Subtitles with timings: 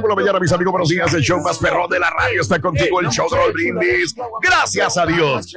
[0.00, 1.12] Por la mañana, mis amigos, buenos días.
[1.12, 4.14] El show más perrón de la radio está contigo, el show de Raúl Brindis.
[4.42, 5.54] Gracias a Dios.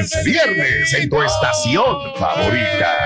[0.00, 2.96] ¡Es viernes en tu estación favorita!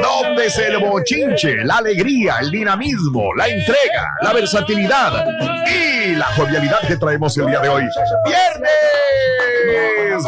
[0.00, 5.24] Donde es el bochinche, la alegría, el dinamismo, la entrega, la versatilidad
[5.66, 7.84] y la jovialidad que traemos el día de hoy.
[8.24, 8.70] ¡Viernes!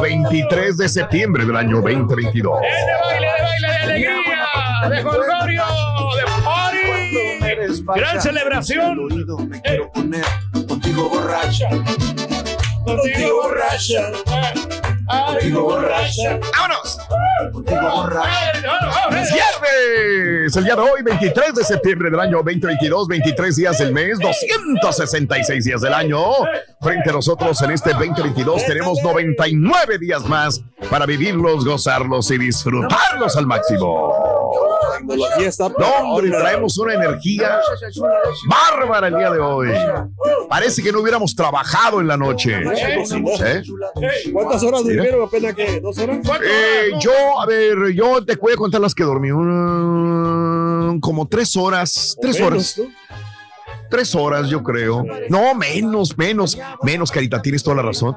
[0.01, 2.61] 23 de septiembre del año 2022.
[4.89, 5.90] de jolgorio, de party.
[7.95, 8.99] Gran celebración.
[9.65, 9.81] Eh.
[10.67, 11.69] Contigo borracha.
[12.85, 14.13] Contigo borracha.
[15.29, 16.39] Contigo borracha.
[16.53, 16.99] ¡Vámonos!
[17.53, 18.53] Contigo borracha.
[19.11, 24.19] Viernes, el día de hoy, 23 de septiembre del año 2022, 23 días del mes,
[24.19, 26.21] 266 días del año.
[26.81, 33.37] Frente a nosotros en este 2022 tenemos 99 días más para vivirlos, gozarlos y disfrutarlos
[33.37, 34.30] al máximo.
[35.03, 37.61] No, hombre, traemos una energía
[38.49, 39.69] bárbara el día de hoy.
[40.49, 42.59] Parece que no hubiéramos trabajado en la noche.
[42.61, 43.63] ¿Eh?
[44.33, 45.27] ¿Cuántas horas durmieron?
[45.27, 46.19] ¿Apenas que dos horas?
[46.43, 49.31] Eh, yo, a ver, yo te voy a contar las que dormí.
[51.01, 52.17] Como tres horas.
[52.21, 52.81] Tres horas.
[53.91, 55.05] Tres horas, yo creo.
[55.29, 58.17] No, menos, menos, menos, Carita, tienes toda la razón.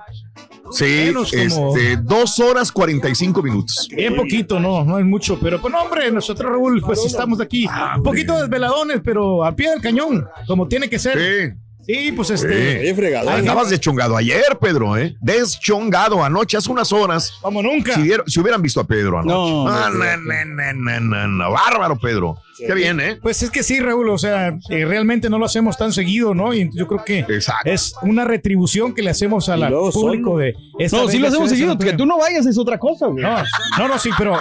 [0.74, 3.88] Sí, Menos como- este, dos horas 45 minutos.
[3.96, 7.68] Bien poquito, no, no es mucho, pero pues no, hombre, nosotros, Raúl, pues estamos aquí.
[7.98, 11.18] Un poquito desveladones, pero al pie del cañón, como tiene que ser.
[11.18, 11.58] Sí.
[11.86, 12.94] Sí, pues este.
[12.96, 13.14] Sí.
[13.40, 15.18] Andabas deschongado ayer, Pedro, ¿eh?
[15.20, 17.34] Deschongado anoche, hace unas horas.
[17.42, 17.96] Como nunca.
[17.96, 19.34] Si, vieron- si hubieran visto a Pedro anoche.
[19.52, 21.52] No, Ah, no, no, no, no, no, no, no.
[21.52, 22.38] Bárbaro, Pedro.
[22.58, 23.18] Qué bien, ¿eh?
[23.22, 26.54] Pues es que sí, Raúl, o sea, eh, realmente no lo hacemos tan seguido, ¿no?
[26.54, 27.26] Y yo creo que
[27.66, 31.50] es una retribución que le hacemos al público son- de esta No, sí lo hacemos
[31.50, 31.78] seguido.
[31.78, 33.24] Que tú no vayas es otra cosa, güey.
[33.24, 33.36] No,
[33.80, 34.38] no, no, sí, pero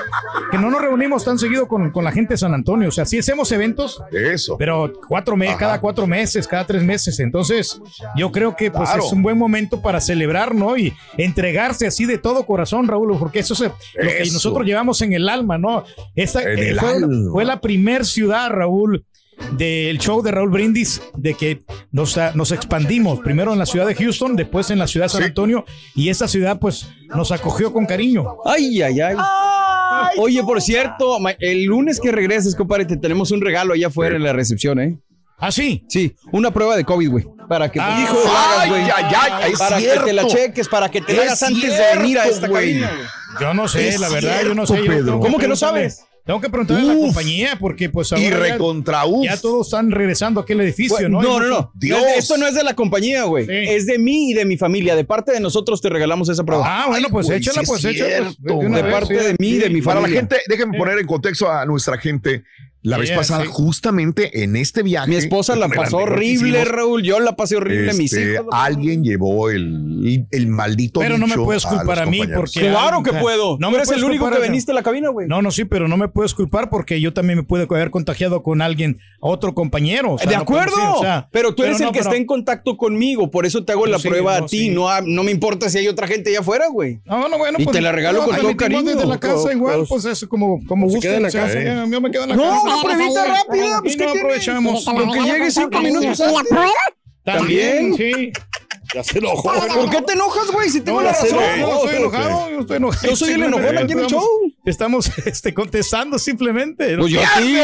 [0.51, 2.89] que no nos reunimos tan seguido con, con la gente de San Antonio.
[2.89, 4.57] O sea, sí hacemos eventos, Eso.
[4.59, 7.19] pero cuatro meses, cada cuatro meses, cada tres meses.
[7.21, 7.81] Entonces,
[8.17, 9.05] yo creo que pues Claro.
[9.07, 10.77] es un buen momento para celebrar, ¿no?
[10.77, 14.35] Y entregarse así de todo corazón, Raúl, porque eso es lo que Eso.
[14.35, 15.85] nosotros llevamos en el alma, ¿no?
[16.15, 17.31] Esta En eh, el fue, alma.
[17.33, 17.61] fue la
[18.03, 19.05] primer ciudad, Raúl.
[19.53, 23.87] Del show de Raúl Brindis, de que nos, ah, nos expandimos, primero en la ciudad
[23.87, 25.65] de Houston, después en la ciudad de San Antonio,
[25.97, 28.25] y esta ciudad, pues, nos acogió con cariño.
[28.45, 29.17] Ay, ay, ay.
[30.19, 34.23] Oye, por cierto, el lunes que regreses, compadre, te tenemos un regalo allá afuera en
[34.23, 34.99] la recepción, ¿eh?
[35.39, 35.85] ¿Ah, sí?
[35.89, 37.25] Sí, una prueba de COVID, güey.
[37.49, 38.83] Para que Ah, hijo, la hagas, güey.
[38.83, 41.43] ay, ay, ay, es Para que te la cheques, para que te la Es hagas
[41.43, 42.81] antes de venir a esta güey.
[42.81, 43.09] cabina, güey.
[43.41, 44.79] Yo no sé, Es la verdad, yo no sé.
[45.05, 46.05] yo ¿Cómo que no sabes?
[46.25, 49.25] Tengo que preguntarle a la compañía porque pues Y ahora ya, recontra uf.
[49.25, 51.21] ya todos están regresando a aquel edificio, ¿no?
[51.21, 51.73] No, no, no.
[51.75, 52.01] Dios.
[52.17, 53.47] Esto no es de la compañía, güey.
[53.47, 53.53] Sí.
[53.53, 54.95] Es de mí y de mi familia.
[54.95, 56.65] De parte de nosotros te regalamos esa prueba.
[56.65, 58.27] Ah, bueno, pues échala, pues es échala.
[58.27, 59.25] pues, cierto, de una de vez, parte sí.
[59.27, 60.21] de mí y de mi Para la familia.
[60.21, 62.45] gente, déjenme poner en contexto a nuestra gente.
[62.85, 63.49] La vez Yeah, pasada, sí.
[63.53, 65.09] justamente en este viaje.
[65.09, 67.03] Mi esposa la pasó horrible, hicimos, Raúl.
[67.05, 68.47] Yo la pasé horrible, mis este, hijos.
[68.51, 70.99] Alguien llevó el, el maldito.
[71.01, 73.53] Pero no me puedes culpar a mí porque- Claro que puedo.
[73.59, 75.29] no No me eres el único que veniste a la cabina, güey.
[75.29, 78.43] No, no, sí, pero no me puedes culpar porque yo también me pude haber contagiado
[78.43, 80.15] con alguien, otro compañero.
[80.15, 82.11] o sea, de no acuerdo, decir, o sea, pero tú eres no, el que pero-
[82.11, 84.69] está en contacto conmigo, por eso te hago la Sí, prueba no, a ti, sí.
[84.71, 87.01] no, no me importa si hay otra gente allá afuera, güey.
[87.05, 88.83] No, no, bueno, Y te la regalo con todo cariño.
[88.83, 92.72] Desde la casa igual, pues es como, sí, Yo me quedo en la No, casa.
[92.75, 94.21] Una pruebita rápida, Y pues ¿qué no tiene?
[94.27, 94.89] aprovechamos.
[94.89, 96.49] Aunque llegue cinco minutos ¿Y la antes.
[96.49, 96.73] prueba?
[97.25, 98.33] También, sí.
[98.95, 99.53] Ya se enojó.
[99.75, 100.69] ¿Por qué te enojas, güey?
[100.69, 101.29] Si tengo No, la razón.
[101.31, 103.09] yo no estoy enojado, yo estoy enojado.
[103.11, 104.29] Yo soy el enojón aquí en el estamos- show.
[104.65, 106.93] Estamos este, contestando simplemente.
[106.97, 107.01] ¿no?
[107.03, 107.57] Pues yo sí.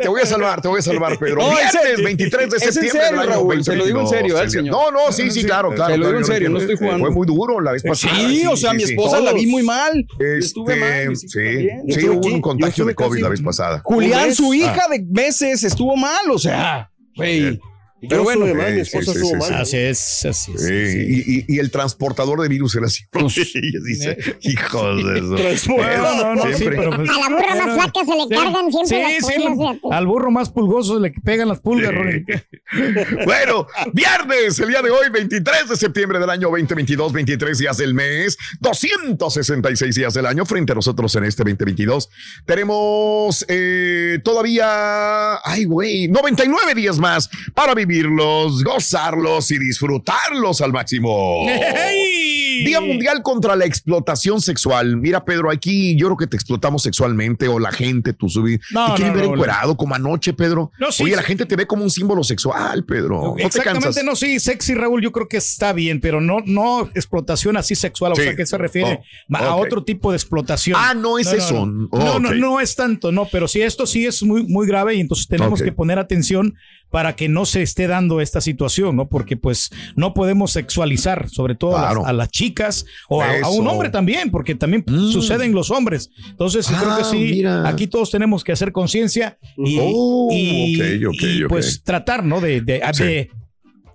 [0.00, 1.42] Te voy a salvar, te voy a salvar, Pedro.
[1.42, 2.04] No, en serio.
[2.04, 4.38] 23 de Es en septiembre serio, del año Raúl, se lo digo en 2022, serio,
[4.38, 4.74] ¿eh, el señor?
[4.74, 5.92] No, no, sí, sí, claro, claro.
[5.92, 7.04] Se lo digo claro, en yo serio, no estoy jugando.
[7.06, 8.14] Fue muy duro la vez pasada.
[8.14, 10.04] Sí, o sea, mi esposa la vi muy mal.
[10.18, 11.08] Estuve Este, mal.
[11.10, 13.80] mis hijos sí, sí, estuve hubo un yo contagio estuve de COVID la vez pasada.
[13.84, 17.60] Julián, su hija de meses, estuvo mal, o sea, güey.
[18.00, 19.48] Pero Yo bueno, mal, mi sí, esposa sí, estuvo sí, mal.
[19.48, 19.54] sí.
[19.54, 20.62] Así es, así es.
[20.62, 23.04] Sí, Y, y- y el transportador de virus era así.
[23.54, 25.34] Y dice, hijos de eso.
[25.36, 25.98] Transportador.
[25.98, 28.28] No, no, no, sí, pero pues- A la burra más flaca se le Sí.
[28.30, 29.94] cargan siempre Sí, las sí, pulgas, fíjate.
[29.96, 31.92] al burro más pulgoso le pegan las pulgas.
[33.24, 37.94] Bueno, viernes, el día de hoy, 23 de septiembre del año 2022, 23 días del
[37.94, 42.08] mes, 266 días del año frente a nosotros en este 2022.
[42.46, 51.44] Tenemos eh, todavía, ay güey, 99 días más para vivirlos, gozarlos y disfrutarlos al máximo.
[51.48, 52.62] ¡Hey!
[52.64, 54.96] Día Mundial contra la Explotación Sexual.
[54.96, 58.60] Mira, Pedro, aquí yo creo que te explotamos sexualmente o la gente, tú subir.
[58.70, 60.70] No, te quieren no, ver no, encuerado como anoche, Pedro.
[60.78, 61.16] No, sí, Oye, sí.
[61.16, 63.34] la gente te ve como un símbolo sexual, Pedro.
[63.36, 64.04] Te Exactamente, cansas.
[64.04, 68.12] no, sí, sexy Raúl, yo creo que está bien, pero no, no explotación así sexual,
[68.14, 68.20] Sí.
[68.20, 69.00] o sea, ¿qué se refiere?
[69.30, 70.76] Oh, a otro tipo de explotación.
[70.78, 71.66] Ah, no es eso.
[71.66, 74.94] No, Oh, no, no, es tanto, no, pero sí, esto sí es muy, muy grave
[74.94, 76.54] y entonces tenemos que poner atención
[76.90, 79.08] para que no se esté dando esta situación, ¿no?
[79.08, 83.48] Porque pues no podemos sexualizar, sobre todo a, las, a las chicas o a, a
[83.48, 85.12] un hombre también, porque también Mm.
[85.12, 86.10] sucede en los hombres.
[86.30, 87.68] Entonces, sí, creo Ah, que sí, mira.
[87.68, 90.80] aquí todos tenemos que hacer conciencia y, Oh, y-
[91.12, 92.40] y, pues tratar, ¿no?
[92.40, 93.04] De, de- Sí.
[93.04, 93.30] de-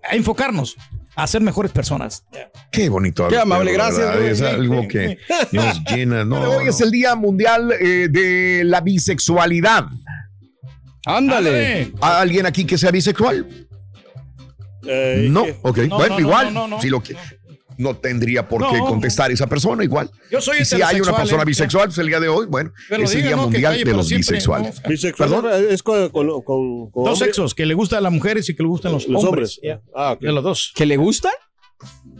[0.10, 0.76] a enfocarnos
[1.16, 2.24] a ser mejores personas.
[2.72, 3.28] Qué bonito.
[3.28, 4.16] Qué amable, gracias.
[4.18, 5.36] Es Sí, algo sí, que sí.
[5.58, 6.26] nos llena.
[6.26, 6.70] No, hoy no.
[6.70, 9.86] es el Día Mundial eh, de la Bisexualidad.
[11.06, 11.50] Ándale.
[11.50, 11.92] Ándale.
[12.02, 13.68] ¿Hay ¿Alguien aquí que sea bisexual?
[14.88, 15.56] Eh, No, ¿qué?
[15.62, 15.78] ok.
[15.80, 16.54] No, bueno, no, igual.
[16.54, 16.82] no, no, no.
[16.82, 17.16] si lo que,
[17.78, 18.86] no tendría por qué No.
[18.86, 20.10] contestar esa persona igual.
[20.32, 21.46] Yo soy Y si hay una persona ¿eh?
[21.46, 24.08] bisexual, pues el día de hoy, bueno, Pero es el Día Mundial calle, de los
[24.08, 24.82] siempre, bisexuales.
[24.84, 24.90] ¿no?
[24.90, 25.52] Bisexual Perdón.
[25.72, 28.64] es con, con, con, con Dos sexos, que le gusta a las mujeres y que
[28.64, 29.60] le gustan los, los hombres.
[29.96, 30.16] Ah.
[30.20, 30.72] De los dos.
[30.76, 31.30] ¿Que le gusta?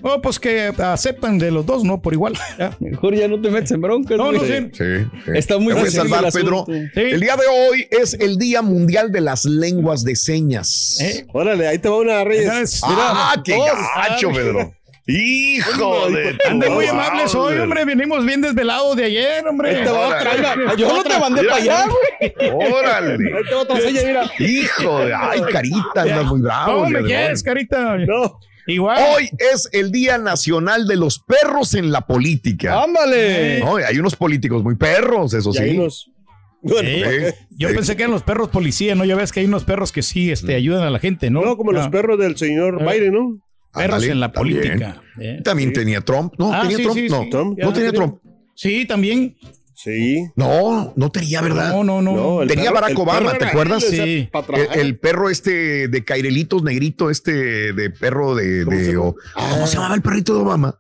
[0.08, 2.00] Oh, pues que aceptan de los dos, ¿no?
[2.00, 2.34] Por igual.
[2.60, 2.78] Ya.
[2.80, 4.18] Mejor ya no te metes en broncas.
[4.18, 4.70] No, no, sí.
[4.72, 4.84] Sí,
[5.26, 5.32] sí.
[5.34, 6.64] Está muy Te voy a salvar, el Pedro.
[6.68, 6.74] Sí.
[6.96, 11.00] El día de hoy es el Día Mundial de las Lenguas de Señas.
[11.02, 11.26] ¿Eh?
[11.34, 12.54] Órale, ahí te va una Reyes.
[12.54, 14.74] Es- ¡Ah, qué todos- gacho, Pedro!
[15.08, 16.36] ¡Hijo de...
[16.50, 17.86] Anden muy amables hoy, hombre.
[17.86, 19.76] Venimos bien desvelados de ayer, hombre.
[19.78, 20.56] Ahí te va otra.
[20.56, 20.76] mira.
[20.76, 21.54] Yo no te mandé Mira.
[21.54, 22.52] para allá, güey.
[22.74, 23.14] ¡Órale!
[23.38, 24.32] Ahí te va otra seña, mira.
[24.40, 25.14] ¡Hijo de...
[25.14, 26.02] ¡Ay, carita!
[26.02, 26.74] Andas muy bravo.
[26.74, 27.98] ¿Cómo me quieres, carita?
[27.98, 28.40] No.
[28.68, 28.98] Igual.
[29.16, 32.82] Hoy es el Día Nacional de los Perros en la Política.
[32.84, 33.60] Ándale.
[33.60, 35.78] No, hay unos políticos muy perros, eso Y sí.
[36.62, 37.36] Bueno, Eh.
[37.52, 39.06] Yo pensé que eran los perros policía, ¿no?
[39.06, 41.42] Ya ves que hay unos perros que sí este, ayudan a la gente, ¿no?
[41.46, 42.86] no, como los Ah, perros del señor Eh.
[43.00, 43.40] Biden, ¿no?
[43.72, 44.62] Perros en la también.
[44.62, 45.02] política.
[45.20, 45.42] ¿eh?
[45.44, 46.34] También tenía Trump.
[46.40, 46.98] No, Ah, tenía sí, Trump.
[46.98, 47.30] sí, no, sí.
[47.30, 47.60] Trump.
[47.60, 48.18] no tenía Trump.
[48.56, 49.36] Sí, también.
[49.76, 50.26] Sí.
[50.36, 51.70] No, no tenía, ¿verdad?
[51.72, 52.48] No, no, no.
[52.48, 53.84] Tenía perro- Barack Obama, ¿te acuerdas?
[53.84, 54.30] Sí.
[54.32, 58.64] para El, el perro este de Cairelitos negrito, este de perro de.
[58.64, 59.04] ¿Cómo de- se llama?
[59.04, 59.16] o-
[59.52, 60.80] ¿Cómo se llamaba el perrito de Obama?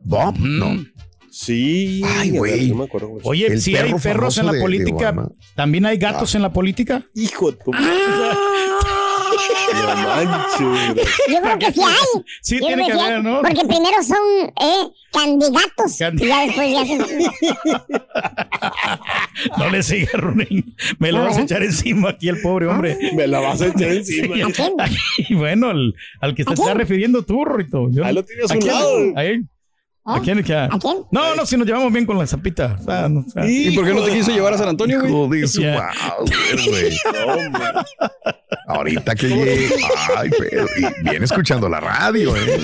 [0.00, 0.58] Bob, Mm.
[0.58, 0.84] no.
[1.30, 2.02] Sí.
[2.04, 2.70] Ay, güey.
[2.72, 2.88] No
[3.22, 5.14] Oye, si hay perro perros en la de- política.
[5.54, 7.04] ¿también hay gatos en la política?
[7.14, 7.70] Hijo de tu.
[9.94, 11.06] No manches.
[11.28, 12.22] Yo creo que sí hay.
[12.42, 13.40] Sí, Yo tiene que sí haber, ¿no?
[13.42, 14.18] Porque primero son
[14.60, 15.98] eh, candidatos.
[15.98, 16.98] Candi- y ya después ya se...
[19.58, 20.74] No le sigas, Runín.
[20.98, 22.96] Me lo No, vas a echar encima aquí el pobre hombre.
[23.14, 24.34] Me la vas a echar encima.
[24.46, 24.72] ¿A quién?
[25.28, 26.78] Y bueno, al, al que te ¿A está quién?
[26.78, 27.88] refiriendo tú, Rito.
[27.90, 28.98] Yo- Ahí lo tienes a ¿A un lado.
[29.16, 29.40] Ahí.
[30.08, 30.20] ¿A ¿Eh?
[30.24, 30.38] quién?
[30.38, 30.58] ¿A quién?
[30.58, 30.96] ¿A quién?
[31.10, 32.76] No, no, si nos llevamos bien con la zapita.
[32.80, 35.00] O sea, no, o sea, ¿Y por qué no te quiso llevar a San Antonio,
[35.00, 35.10] güey?
[35.10, 35.74] Hijo de su Ya.
[35.76, 36.96] madre, güey.
[38.66, 39.68] Ahorita que llegue.
[40.16, 40.66] Ay, pero.
[40.76, 42.58] Y viene escuchando la radio, ¿eh?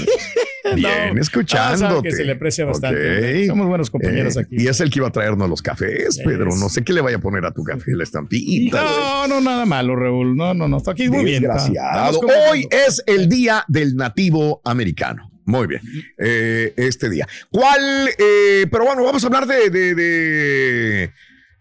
[0.74, 1.78] Viene No, escuchándote.
[1.78, 3.46] sabe que se le aprecia bastante.
[3.46, 4.56] Somos buenos compañeros Eh, aquí.
[4.58, 6.46] Y es el que iba a traernos los cafés, Pedro.
[6.56, 8.82] No sé qué le vaya a poner a tu café, la estampita.
[8.82, 10.36] No, no, nada malo, Raúl.
[10.36, 10.78] No, no, no.
[10.78, 11.42] Está aquí muy bien.
[11.42, 12.18] Desgraciado.
[12.20, 15.30] como- Hoy es el día del nativo americano.
[15.44, 15.82] Muy bien.
[16.18, 17.26] Eh, este día.
[17.50, 18.08] ¿Cuál?
[18.18, 21.12] eh, pero bueno, vamos a hablar de, de, de,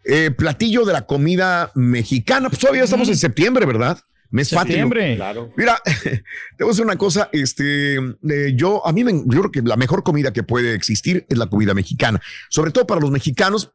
[0.06, 2.50] Eh, platillo de la comida mexicana.
[2.50, 3.98] Pues todavía estamos en septiembre, ¿verdad?
[4.32, 4.74] Mes patrio.
[4.74, 5.16] Septiembre.
[5.16, 5.54] Claro.
[5.56, 9.52] Mira, te voy a decir una cosa, este, eh, yo, a mí me, yo creo
[9.52, 13.12] que la mejor comida que puede existir es la comida mexicana, sobre todo para los
[13.12, 13.74] mexicanos,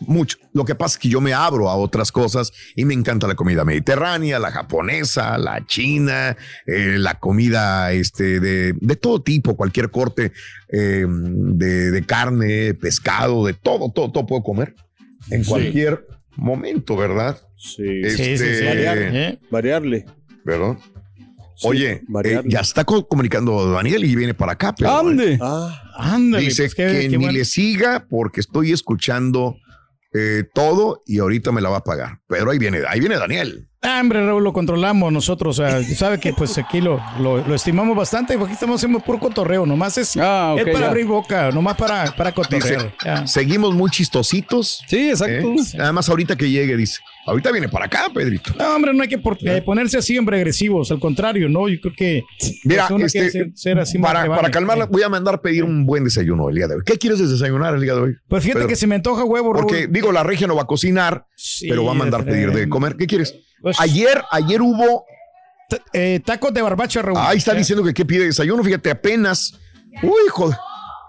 [0.00, 0.38] mucho.
[0.52, 3.34] Lo que pasa es que yo me abro a otras cosas y me encanta la
[3.34, 6.36] comida mediterránea, la japonesa, la china,
[6.66, 10.32] eh, la comida, este, de, de todo tipo, cualquier corte
[10.68, 14.74] eh, de, de carne, pescado, de todo, todo, todo puedo comer
[15.30, 15.50] en Sí.
[15.50, 17.38] cualquier momento, ¿verdad?
[17.56, 18.02] Sí.
[18.04, 18.44] Sí, sí, sí.
[18.44, 19.38] Este, ¿eh?
[19.50, 20.04] Variarle.
[20.44, 20.76] ¿verdad?
[21.56, 22.50] Sí, Oye, eh, variarle.
[22.50, 24.74] ya está co- comunicando Daniel y viene para acá.
[24.76, 25.38] Pero, ¡Ande!
[25.40, 26.44] Ah, Ándale.
[26.44, 27.32] Dice pues, qué- que qué ni bueno.
[27.32, 29.56] le siga porque estoy escuchando
[30.16, 32.20] eh, todo y ahorita me la va a pagar.
[32.28, 33.68] Pero ahí viene, ahí viene Daniel.
[33.82, 35.58] Ah, hombre, Raúl, lo controlamos nosotros.
[35.58, 38.34] O sea, sabe que pues aquí lo, lo, lo estimamos bastante.
[38.34, 39.66] Aquí estamos haciendo puro cotorreo.
[39.66, 40.86] Nomás es, Ah, es para ya.
[40.88, 43.28] abrir boca, nomás para, para Dice, cotorrear.
[43.28, 44.82] Seguimos muy chistositos.
[44.88, 45.48] Sí, exacto.
[45.52, 45.56] ¿eh?
[45.78, 48.52] Además, ahorita que llegue, dice, ahorita viene para acá, Pedrito.
[48.58, 50.90] No, hombre, no hay que por- eh, ponerse así, hombre, agresivos.
[50.90, 51.68] Al contrario, ¿no?
[51.68, 52.22] Yo creo que.
[52.64, 55.84] Mira, este, ser, ser así más para, que para calmarla, voy a mandar pedir un
[55.86, 56.82] buen desayuno el día de hoy.
[56.84, 58.16] ¿Qué quieres desayunar el día de hoy?
[58.28, 58.68] Pues fíjate Pedro?
[58.68, 59.52] que se me antoja huevo.
[59.52, 62.52] Porque digo, la regia no va a cocinar, Sí, pero va a mandar de- pedir
[62.52, 62.96] de comer.
[62.96, 63.34] ¿Qué quieres?
[63.60, 65.04] Pues- Ayer, ayer hubo
[65.92, 67.18] eh, tacos de barbacha, Raúl.
[67.20, 68.62] Ahí está Eh, diciendo que qué pide desayuno.
[68.62, 69.58] Fíjate, apenas.
[70.02, 70.56] Uy, joder.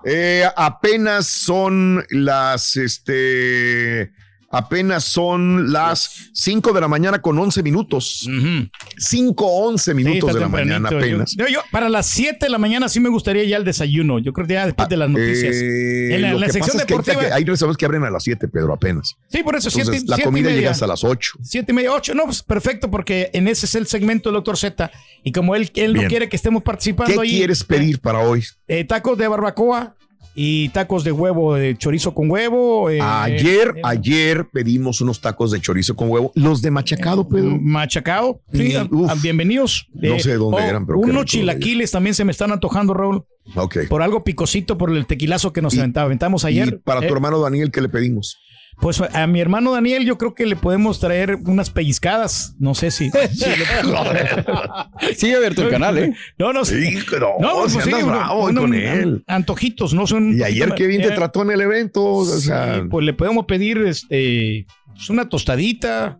[0.05, 4.11] Eh, apenas son las, este,
[4.49, 8.27] apenas son las 5 de la mañana con 11 minutos.
[8.27, 8.67] ujú.
[8.97, 11.35] 5, 11 Sí, minutos está de la mañana apenas.
[11.37, 14.19] Yo, yo- para las 7 de la mañana sí me gustaría ya el desayuno.
[14.19, 15.55] Yo creo que ya después de las noticias.
[15.55, 18.03] Eh, En la- lo la que sección pasa es que deportiva- hay restaurantes que abren
[18.03, 19.15] a las 7, Pedro, apenas.
[19.29, 21.33] Sí, por eso, Entonces, 7 la comida llega hasta las 8.
[21.41, 22.13] Siete y media, ocho.
[22.15, 24.91] No, pues perfecto, porque en ese es el segmento del doctor Z.
[25.23, 27.37] Y como él, él no quiere que estemos participando ¿Qué ahí.
[27.37, 28.43] quieres pedir para hoy?
[28.67, 29.95] eh, tacos de barbacoa
[30.39, 32.91] y tacos de huevo, de chorizo con huevo.
[32.91, 36.31] eh, Ayer, eh, ayer pedimos unos tacos de chorizo con huevo.
[36.35, 37.57] Los de machacado, Pedro.
[37.59, 38.39] Machacado.
[38.53, 39.09] Sí, Mm, a- uf.
[39.09, 39.87] a- bienvenidos.
[39.95, 43.25] No sé de dónde eran, pero Unos chilaquiles también se me están antojando, Raúl.
[43.55, 43.77] Ok.
[43.89, 46.81] Por algo picosito, por el tequilazo que nos Y- aventaba- aventamos Y ayer.
[46.83, 48.37] para Eh, tu hermano Daniel, ¿qué le pedimos?
[48.79, 52.55] Pues a mi hermano Daniel, yo creo que le podemos traer unas pellizcadas.
[52.59, 53.09] No sé si.
[53.33, 56.15] si le- Sigue abierto el canal, ¿eh?
[56.37, 56.81] No, no sé.
[56.91, 59.23] Sí, pero No, no, pues sí, andas uno- bravo uno- con él.
[59.27, 60.37] Antojitos, no son.
[60.37, 63.13] Y ayer que bien te eh, trató en el evento, o sea, sí, pues le
[63.13, 66.19] podemos pedir este pues una tostadita.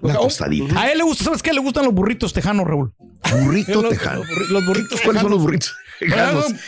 [0.00, 0.80] una O- tostadita.
[0.80, 1.52] A él le gusta, ¿sabes qué?
[1.52, 2.92] Le gustan los burritos tejanos, Raúl.
[3.44, 4.22] Burrito Los- tejano.
[4.38, 5.74] Los, los burritos ¿Cuáles son los burritos?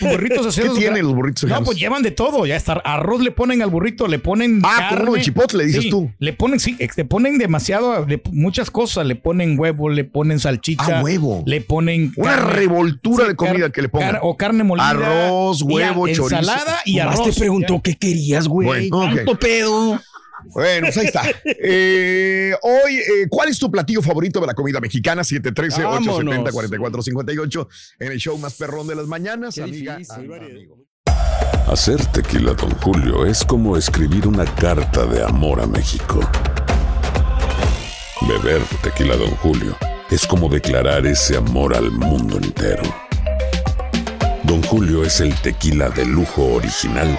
[0.00, 2.46] Burritos ¿Qué tienen los burritos No, pues llevan de todo.
[2.46, 2.74] Ya está.
[2.84, 4.60] Arroz le ponen al burrito, le ponen.
[4.64, 5.02] Ah, con carne.
[5.04, 6.10] uno de chipotle, dices Sí, tú.
[6.18, 9.06] Le ponen, sí, le ponen demasiado, le- muchas cosas.
[9.06, 10.98] Le ponen huevo, le ponen salchicha.
[11.00, 11.42] Ah, huevo.
[11.46, 12.12] Le ponen.
[12.16, 12.52] Una carne.
[12.54, 14.12] revoltura Sí, de comida que le pongan.
[14.12, 14.88] car- o carne molida.
[14.90, 16.24] Arroz, y a- huevo, chorizo.
[16.36, 17.22] Ensalada y arroz.
[17.24, 18.88] te preguntó qué querías, güey.
[18.90, 19.14] Bueno, ok.
[19.16, 20.00] Tanto pedo.
[20.52, 21.22] Bueno, pues ahí está.
[21.44, 25.22] Eh, hoy, eh, ¿cuál es tu platillo favorito de la comida mexicana?
[25.22, 27.68] 713-870-4458
[28.00, 29.54] en el show más perrón de las mañanas.
[29.54, 30.32] Qué amiga, difícil.
[30.32, 30.78] amigo.
[31.68, 36.20] Hacer tequila, Don Julio, es como escribir una carta de amor a México.
[38.28, 39.76] Beber tequila, Don Julio,
[40.10, 42.82] es como declarar ese amor al mundo entero.
[44.44, 47.18] Don Julio es el tequila de lujo original,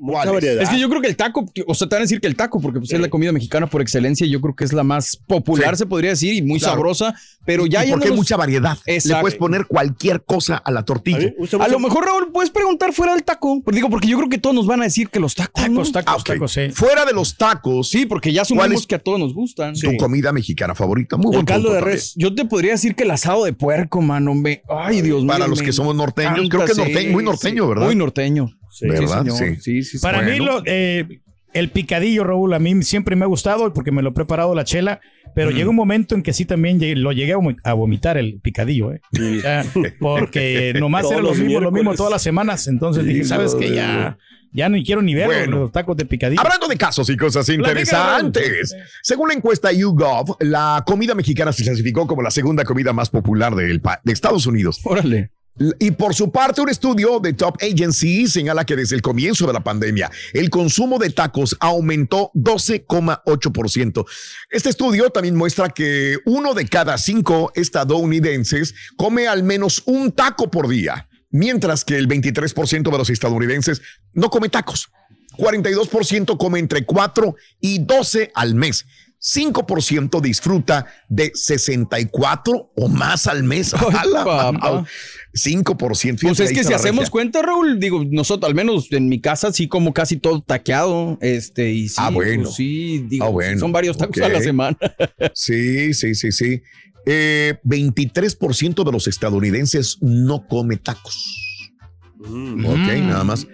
[0.00, 0.32] Mucha ¿Cuáles?
[0.34, 0.62] variedad.
[0.62, 2.36] Es que yo creo que el taco, o sea, te van a decir que el
[2.36, 4.82] taco, porque pues, es la comida mexicana por excelencia, y yo creo que es la
[4.82, 5.80] más popular, Sí.
[5.80, 6.74] se podría decir, y muy Claro.
[6.74, 7.14] sabrosa,
[7.44, 8.76] pero ya Y porque hay mucha variedad.
[8.86, 9.20] Le Exacto.
[9.20, 11.32] puedes poner cualquier cosa a la A tortilla.
[11.60, 13.60] A lo mejor, Raúl, puedes preguntar fuera del taco.
[13.62, 15.68] Porque digo, porque yo creo que todos nos van a decir que los tacos.
[15.68, 15.82] ¿no?
[15.82, 16.24] Tacos, Ah, ok.
[16.24, 16.70] tacos, sí.
[16.72, 19.74] Fuera de los tacos, Sí, porque ya ¿Cuál asumimos que a todos nos gustan.
[19.74, 21.16] tu comida mexicana favorita.
[21.16, 21.96] Muy buen caldo punto de también.
[21.98, 22.14] res.
[22.16, 24.34] Yo te podría decir que el asado de puerco, mano.
[24.34, 24.62] Me...
[24.68, 25.28] Ay, Dios mío.
[25.32, 27.68] Para los que somos norteños, creo que es norteño, muy norteño.
[27.68, 27.84] ¿verdad?
[27.86, 28.56] Muy norteño.
[28.80, 28.88] Sí.
[28.88, 29.24] ¿Verdad?
[29.24, 29.36] señor.
[29.38, 29.56] Sí.
[29.60, 30.02] Sí, sí, sí.
[30.02, 31.20] Para mí, lo, eh,
[31.52, 34.64] el picadillo, Raúl, a mí siempre me ha gustado porque me lo he preparado la
[34.64, 35.00] chela,
[35.34, 38.16] pero llega un momento en que sí también llegué- lo llegué a vom- a vomitar
[38.18, 39.00] el picadillo, ¿eh?
[39.38, 39.64] O sea,
[39.98, 42.66] porque nomás era lo los mismo, lo mismo todas las semanas.
[42.68, 43.74] Entonces dije, ¿sabes qué?
[43.74, 44.16] Ya,
[44.52, 45.58] ya no quiero ni ver Bueno.
[45.60, 46.40] los tacos de picadillo.
[46.40, 52.06] Hablando de casos y cosas interesantes, según la encuesta YouGov, la comida mexicana se clasificó
[52.06, 54.80] como la segunda comida más popular del pa- de Estados Unidos.
[54.84, 55.30] Órale.
[55.78, 59.52] Y por su parte, un estudio de Top Agency señala que desde el comienzo de
[59.52, 64.06] la pandemia, el consumo de tacos aumentó 12,8%.
[64.50, 70.50] Este estudio también muestra que uno de cada cinco estadounidenses come al menos un taco
[70.50, 73.82] por día, mientras que el 23% de los estadounidenses
[74.14, 74.88] no come tacos.
[75.36, 78.86] 42% come entre 4 y 12 al mes.
[79.22, 83.74] 5% disfruta de 64 o más al mes.
[83.74, 84.86] ¡A la mamá!
[85.34, 86.18] 5%.
[86.22, 87.10] Pues es que si hacemos regia.
[87.10, 91.18] cuenta, Raúl, digo, nosotros, al menos en mi casa, sí como casi todo taqueado.
[91.20, 92.44] Este, y sí, Ah, bueno.
[92.44, 93.58] pues sí, digo, Ah, bueno.
[93.60, 94.22] son varios tacos Ok.
[94.24, 94.76] a la semana.
[95.34, 96.62] Sí, sí, sí, sí.
[97.06, 101.70] Eh, 23% de los estadounidenses no come tacos.
[102.18, 102.64] Mm.
[102.66, 103.46] Ok, nada más.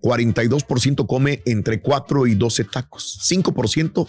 [0.00, 3.20] 42% come entre 4 y 12 tacos.
[3.22, 4.06] 5%,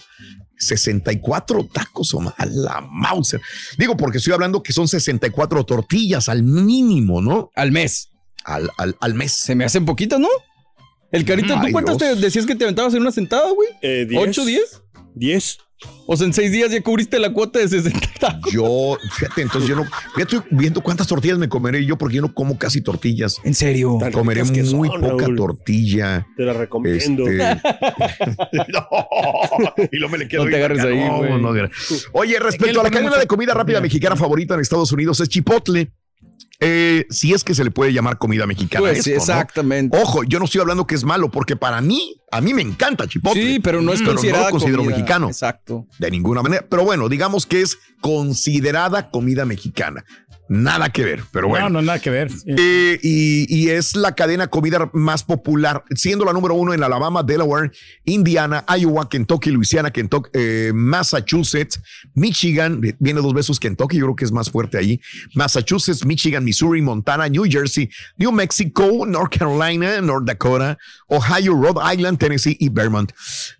[0.58, 2.34] 64 tacos o más.
[2.38, 3.40] A La Mauser.
[3.78, 7.50] Digo, porque estoy hablando que son 64 tortillas al mínimo, ¿no?
[7.54, 8.10] Al mes.
[8.44, 9.32] Al, al, al mes.
[9.32, 10.28] Se me hacen poquitas, ¿no?
[11.12, 13.68] El carita, ¿tú Ay, cuántas te decías que te aventabas en una sentada, güey?
[13.80, 14.22] Eh, diez.
[14.22, 14.82] ¿Ocho, diez?
[15.14, 15.58] Diez.
[16.06, 18.52] O sea, en seis días ya cubriste la cuota de 60 tacos.
[18.52, 19.84] Yo, fíjate, entonces yo no.
[20.16, 23.36] Ya estoy viendo cuántas tortillas me comeré yo, porque yo no como casi tortillas.
[23.44, 23.96] ¿En serio?
[24.00, 25.36] Tan Comeré muy son, poca Raúl.
[25.36, 26.26] tortilla.
[26.36, 27.28] Te la recomiendo.
[27.28, 27.38] Este-
[28.68, 28.86] no,
[29.92, 31.30] y no me le quedo No te agarres acá, ahí, no, güey.
[31.42, 31.68] no, no.
[32.12, 35.92] Oye, respecto a la cadena de comida rápida mexicana favorita en Estados Unidos es Chipotle.
[36.58, 38.80] Eh, si es que se le puede llamar comida mexicana.
[38.80, 39.38] Pues sí, esto, ¿no?
[39.40, 39.98] exactamente.
[40.00, 43.06] Ojo, yo no estoy hablando que es malo, porque para mí, a mí me encanta
[43.06, 43.42] Chipotle.
[43.42, 44.96] Sí, pero no es Pero considerada lo considero comida.
[44.96, 45.28] mexicano.
[45.28, 45.86] Exacto.
[45.98, 46.64] De ninguna manera.
[46.66, 50.04] Pero bueno, digamos que es considerada comida mexicana.
[50.48, 51.68] Nada que ver, pero bueno.
[51.68, 52.30] No, no, nada que ver.
[52.46, 57.24] Eh, y, y es la cadena comida más popular, siendo la número uno en Alabama,
[57.24, 57.72] Delaware,
[58.04, 61.80] Indiana, Iowa, Kentucky, Luisiana, Kentucky, eh, Massachusetts,
[62.14, 65.00] Michigan, viene dos veces Kentucky, yo creo que es más fuerte ahí,
[65.34, 72.18] Massachusetts, Michigan, Missouri, Montana, New Jersey, New Mexico, North Carolina, North Dakota, Ohio, Rhode Island,
[72.18, 73.12] Tennessee y Vermont.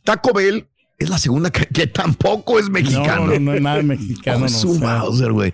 [0.04, 3.26] Taco Bell es la segunda que, que tampoco es mexicano.
[3.26, 4.36] No, no, no es nada mexicano.
[4.46, 4.80] Oh, no, o sea.
[4.80, 5.52] Mauser, güey.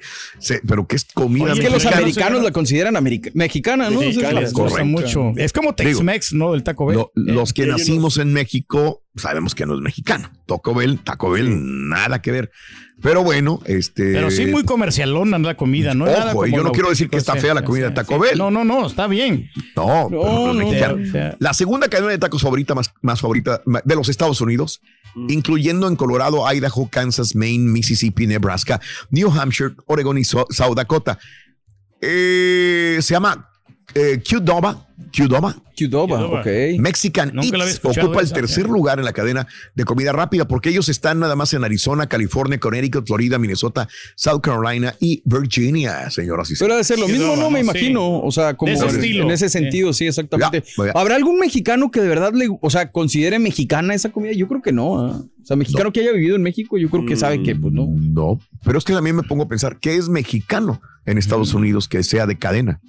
[0.67, 4.01] Pero que es comida Es Oye, que los americanos la consideran america- mexicana, ¿no?
[4.03, 4.85] Es Mexicana, Les gusta correcto.
[4.87, 5.33] mucho.
[5.37, 6.53] Es como Tex-Mex, ¿no?
[6.53, 6.97] Del Taco Bell.
[6.99, 10.31] Lo- los que nacimos en México sabemos que no es mexicano.
[10.47, 12.51] Taco Bell, Taco Bell, nada que ver.
[13.01, 14.13] Pero bueno, este.
[14.13, 16.05] Pero sí muy comercialona la comida, ¿no?
[16.05, 18.21] Ojo, Nada como yo no quiero decir que está fea la comida de Taco sí.
[18.21, 18.39] Bell.
[18.39, 19.51] No, no, no, está bien.
[19.75, 23.95] No, pero no es no, La segunda cadena de tacos favorita más, más favorita de
[23.97, 24.81] los Estados Unidos,
[25.29, 31.19] incluyendo en Colorado, Idaho, Kansas, Maine, Mississippi, Nebraska, New Hampshire, Oregon y So- South Dakota.
[32.01, 33.49] Eh, se llama
[33.95, 36.47] eh, Qdoba, Qdoba, Qdoba, ok.
[36.79, 40.89] Mexican Eats ocupa el esa, tercer lugar en la cadena de comida rápida porque ellos
[40.89, 46.55] están nada más en Arizona, California, Connecticut, Florida, Minnesota, South Carolina y Virginia, señoras y
[46.55, 46.75] Pero señores.
[46.75, 47.51] debe ser lo mismo, no.
[47.51, 47.65] Me sí.
[47.65, 48.21] imagino.
[48.21, 49.25] O sea, como De ese estilo.
[49.25, 50.63] en ese sentido, sí, exactamente.
[50.79, 50.93] Ya, ya.
[50.95, 54.33] ¿Habrá algún mexicano que de verdad le, o sea, considere mexicana esa comida?
[54.33, 55.01] Yo creo que no.
[55.01, 55.23] ¿ah?
[55.43, 57.87] O sea, mexicano que haya vivido en México, yo creo que sabe que, pues no.
[57.89, 61.89] No, pero es que también me pongo a pensar, ¿qué es mexicano en Estados Unidos
[61.89, 62.81] que sea de cadena?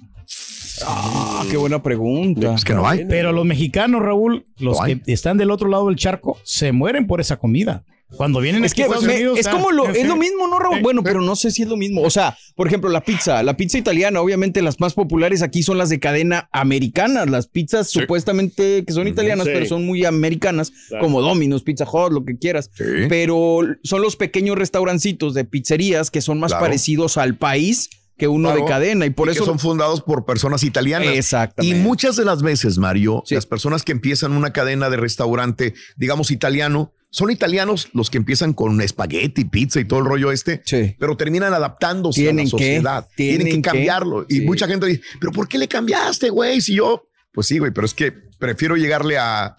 [0.84, 2.54] Ah, qué buena pregunta.
[2.54, 3.04] Es que no hay.
[3.08, 5.00] Pero los mexicanos, Raúl, los No hay.
[5.00, 7.84] que están del otro lado del charco, se mueren por esa comida.
[8.16, 10.46] Cuando vienen Es aquí que a Estados me- Unidos, es como lo, es lo mismo,
[10.46, 10.80] ¿no, Raúl?
[10.82, 12.02] Bueno, pero no sé si es lo mismo.
[12.02, 15.78] O sea, por ejemplo, la pizza, la pizza italiana, obviamente las más populares aquí son
[15.78, 19.52] las de cadena americanas, las pizzas supuestamente que son italianas, Sí.
[19.52, 21.04] pero son muy americanas, Claro.
[21.04, 22.70] como Domino's, Pizza Hut, lo que quieras.
[22.74, 22.84] Sí.
[23.08, 26.66] Pero son los pequeños restaurancitos de pizzerías que son más Claro.
[26.66, 28.64] parecidos al país que uno Claro.
[28.64, 31.08] de cadena y por Y que eso son fundados por personas italianas.
[31.16, 31.76] Exactamente.
[31.76, 33.34] Y muchas de las veces, Mario, Sí.
[33.34, 38.52] las personas que empiezan una cadena de restaurante, digamos italiano, son italianos los que empiezan
[38.54, 40.96] con espagueti, pizza y todo el rollo este, Sí.
[40.98, 43.08] pero terminan adaptándose a la que, sociedad.
[43.16, 44.26] Tienen, tienen que que, cambiarlo.
[44.28, 44.40] Y sí.
[44.42, 46.60] mucha gente dice, pero ¿por qué le cambiaste, güey?
[46.60, 49.56] Si yo, pues sí, güey, pero es que prefiero llegarle a,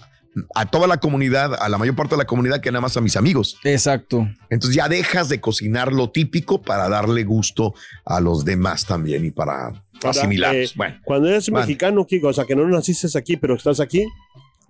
[0.53, 3.01] a toda la comunidad, a la mayor parte de la comunidad que nada más a
[3.01, 3.57] mis amigos.
[3.63, 4.27] Exacto.
[4.49, 7.73] Entonces ya dejas de cocinar lo típico para darle gusto
[8.05, 10.71] a los demás también y para Ahora, asimilarlos.
[10.71, 10.95] eh, bueno.
[11.05, 14.05] Cuando eres mexicano, Kiko, o sea, que no naciste aquí, pero estás aquí,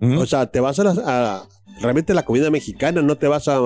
[0.00, 1.42] o sea, te vas a, la- a
[1.80, 3.58] realmente la comida mexicana, no te vas a,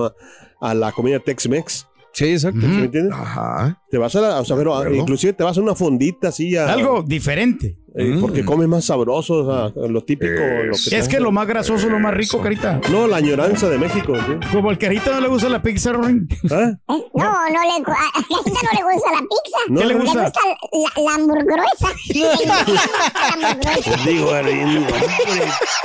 [0.61, 1.87] a la comida Tex-Mex.
[2.13, 2.61] Sí, exacto.
[2.63, 3.13] ¿Sí ¿Me entiendes?
[3.15, 3.81] Ajá.
[3.89, 6.73] Te vas a la, o sea, pero, inclusive te vas a una fondita así a,
[6.73, 7.77] Algo diferente.
[7.97, 8.21] Eh, Mm.
[8.21, 10.33] porque comes más sabroso, o sea, lo típico.
[10.33, 12.41] lo Es- que Es que lo más grasoso es lo más rico.
[12.41, 12.81] Carita.
[12.91, 14.15] No, la añoranza de México.
[14.17, 14.33] ¿sí?
[14.53, 16.29] Como el Carita no le gusta la pizza, Rorín.
[16.45, 16.49] ¿Eh?
[16.89, 19.59] No, no le, a no le gusta la pizza.
[19.69, 20.19] No ¿Qué le gusta?
[20.19, 20.41] Le gusta
[20.73, 21.89] la, la hamburguesa.
[24.07, 24.87] digo, Arín,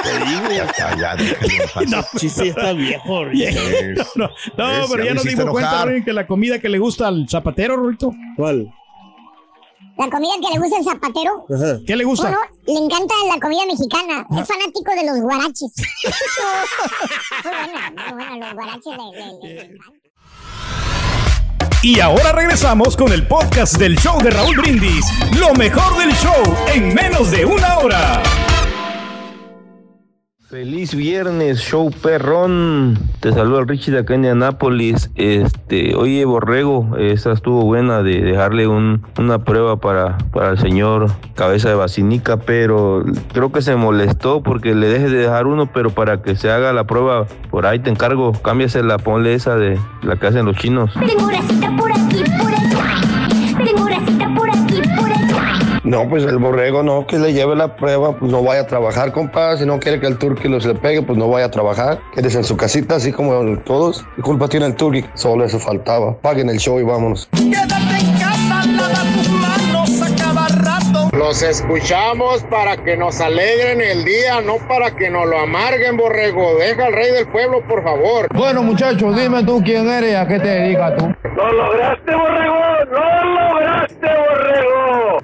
[0.03, 2.01] te digo.
[2.17, 3.25] Sí, está viejo.
[4.15, 4.29] No,
[4.91, 8.71] pero ya nos dimos cuenta, que la comida que le gusta al zapatero, Rorito, ¿Cuál?
[9.97, 11.45] La comida que le gusta el zapatero.
[11.53, 11.79] Ajá.
[11.87, 12.23] ¿Qué le gusta?
[12.27, 14.25] Bueno, le encanta la comida mexicana.
[14.41, 15.71] Es fanático de los guaraches.
[17.43, 18.37] muy buena, muy buena.
[18.47, 20.01] Los guaraches le, le- le- le encantan.
[21.81, 25.05] Y ahora regresamos con el podcast del show de Raúl Brindis.
[25.39, 28.23] Lo mejor del show en menos de una hora.
[30.55, 32.97] Feliz viernes, show perrón.
[33.19, 35.11] Te saluda el Richie de acá en Indianápolis.
[35.15, 41.07] Este, oye, Borrego, esa estuvo buena de dejarle un- una prueba para, para el señor
[41.35, 45.89] Cabeza de Basinica, pero creo que se molestó porque le dejes de dejar uno, pero
[45.89, 50.15] para que se haga la prueba, por ahí te encargo, cámbiasela, ponle esa de la
[50.15, 50.89] que hacen los chinos.
[50.93, 51.25] Tengo
[51.75, 52.54] por aquí, por
[55.85, 59.11] No, pues el borrego no, que le lleve la prueba, pues no vaya a trabajar,
[59.11, 59.55] compa.
[59.55, 61.99] Si no quiere que el turqui los le pegue, pues no vaya a trabajar.
[62.15, 64.03] Quédese en su casita, así como todos.
[64.15, 65.05] ¿Qué culpa tiene el turqui?
[65.13, 66.17] Solo eso faltaba.
[66.17, 67.29] Paguen el show y vámonos.
[67.33, 71.15] Quédate en casa, lava tus manos a cada rato.
[71.15, 76.55] Los escuchamos para que nos alegren el día, no para que nos lo amarguen, borrego.
[76.57, 78.27] Deja al rey del pueblo, por favor.
[78.33, 81.13] Bueno, muchachos, dime tú quién eres y a qué te dedicas tú.
[81.35, 82.55] ¡Lo lograste, borrego!
[82.91, 85.19] ¡Lo lograste, borrego!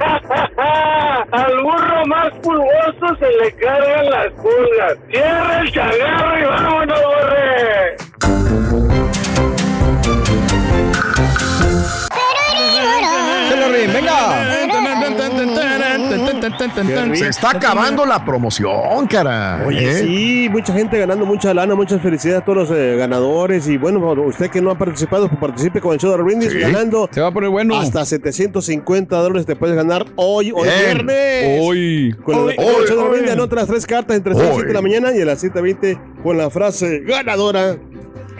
[0.00, 4.96] Al burro más pulgoso se le cargan las pulgas.
[5.10, 7.96] ¡Cierra el chagarro y vámonos, borre!
[17.14, 19.62] Se está acabando la promoción, cara.
[19.66, 19.94] Oye, ¿Eh?
[19.94, 23.68] sí, mucha gente ganando mucha lana, muchas felicidades a todos los eh, ganadores.
[23.68, 26.58] Y bueno, usted que no ha participado, pues participe con el show de Brindis Sí.
[26.58, 27.08] ganando.
[27.12, 27.78] Se va a poner bueno.
[27.78, 31.06] Hasta 750 dólares te puedes ganar hoy, hoy Bien.
[31.06, 31.60] viernes.
[31.62, 32.14] Hoy.
[32.24, 33.08] Con el, Hoy, con el hoy, show de.
[33.10, 34.54] Brindis anota las tres cartas entre 6 y Hoy.
[34.56, 37.76] 7 de la mañana y a las 7.20 con la frase ganadora.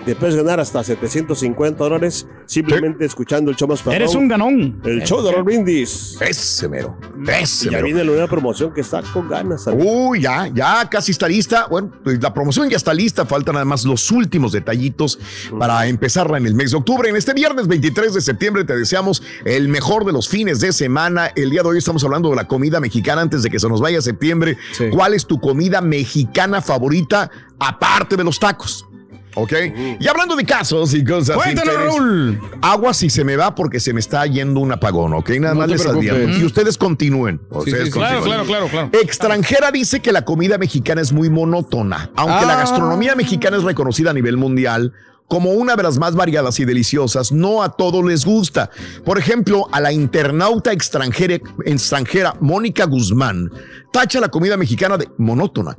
[0.05, 3.87] Te puedes ganar hasta 750 dólares simplemente escuchando el show más.
[3.87, 4.81] Eres un ganón.
[4.85, 6.17] El show de los Brindis.
[6.21, 6.97] Ese mero.
[7.25, 7.85] Y Ese ya mero.
[7.85, 9.67] viene la nueva promoción que está con ganas.
[9.73, 11.67] Uy, ya, ya casi está lista.
[11.71, 13.27] Bueno, pues la promoción ya está lista.
[13.27, 15.19] Faltan además los últimos detallitos
[15.59, 17.09] para empezarla en el mes de octubre.
[17.09, 21.27] En este viernes 23 de septiembre te deseamos el mejor de los fines de semana.
[21.37, 23.81] El día de hoy estamos hablando de la comida mexicana antes de que se nos
[23.81, 24.57] vaya septiembre.
[24.91, 28.87] ¿Cuál es tu comida mexicana favorita aparte de los tacos?
[29.35, 29.53] ¿Ok?
[30.01, 31.37] Y hablando de casos y cosas.
[31.37, 32.41] Cuéntanos, Raúl.
[32.63, 35.31] Agua si se me va porque se me está yendo un apagón, ¿ok?
[35.41, 36.31] Nada No más les advierto.
[36.39, 37.41] Y ustedes continúen.
[37.51, 38.23] Ustedes sí, continúen.
[38.25, 38.91] claro, claro, claro.
[39.01, 42.61] Extranjera dice que la comida mexicana es muy monótona, aunque la Ah.
[42.61, 44.93] gastronomía mexicana es reconocida a nivel mundial
[45.29, 48.69] como una de las más variadas y deliciosas, no a todos les gusta.
[49.05, 53.49] Por ejemplo, a la internauta extranjera, extranjera Mónica Guzmán
[53.93, 55.77] tacha la comida mexicana de monótona.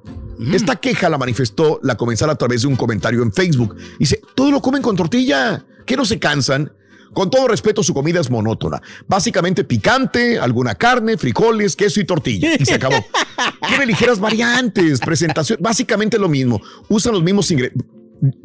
[0.54, 3.75] Esta queja la manifestó la comensal a través de un comentario en Facebook.
[3.99, 6.71] Dice, todo lo comen con tortilla, que no se cansan.
[7.13, 8.82] Con todo respeto, su comida es monótona.
[9.06, 12.51] Básicamente picante, alguna carne, frijoles, queso y tortilla.
[12.58, 12.95] Y se acabó.
[13.67, 16.62] Tiene ligeras variantes, presentación, básicamente lo mismo.
[16.88, 17.86] Usan los mismos ingredientes.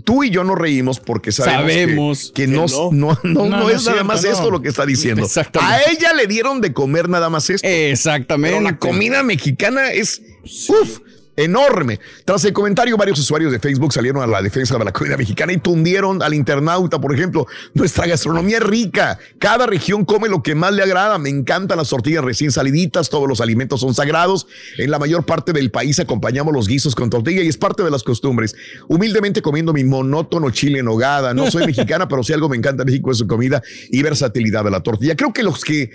[0.05, 2.91] Tú y yo nos reímos porque sabemos, que- Sabemos que, que no, no.
[2.91, 5.23] no, no, No, no no es nada más esto lo que está diciendo.
[5.25, 5.75] Exactamente.
[5.75, 7.69] A ella le dieron de comer nada más esto.
[7.69, 8.57] Exactamente.
[8.57, 10.23] Pero la comida mexicana es
[10.69, 11.01] uf,
[11.37, 12.01] enorme.
[12.25, 15.53] Tras el comentario, varios usuarios de Facebook salieron a la defensa de la comida mexicana
[15.53, 19.19] y tundieron al internauta, por ejemplo, nuestra gastronomía es rica.
[19.39, 21.19] Cada región come lo que más le agrada.
[21.19, 24.47] Me encantan las tortillas recién saliditas, todos los alimentos son sagrados.
[24.79, 27.91] En la mayor parte del país acompañamos los guisos con tortilla y es parte de
[27.91, 28.55] las costumbres.
[28.89, 31.35] Humildemente comiendo mi monótono chile en nogada.
[31.35, 34.71] No soy mexicana, pero si algo me encanta México es su comida y versatilidad de
[34.71, 35.17] la tortilla.
[35.17, 35.91] Creo que los que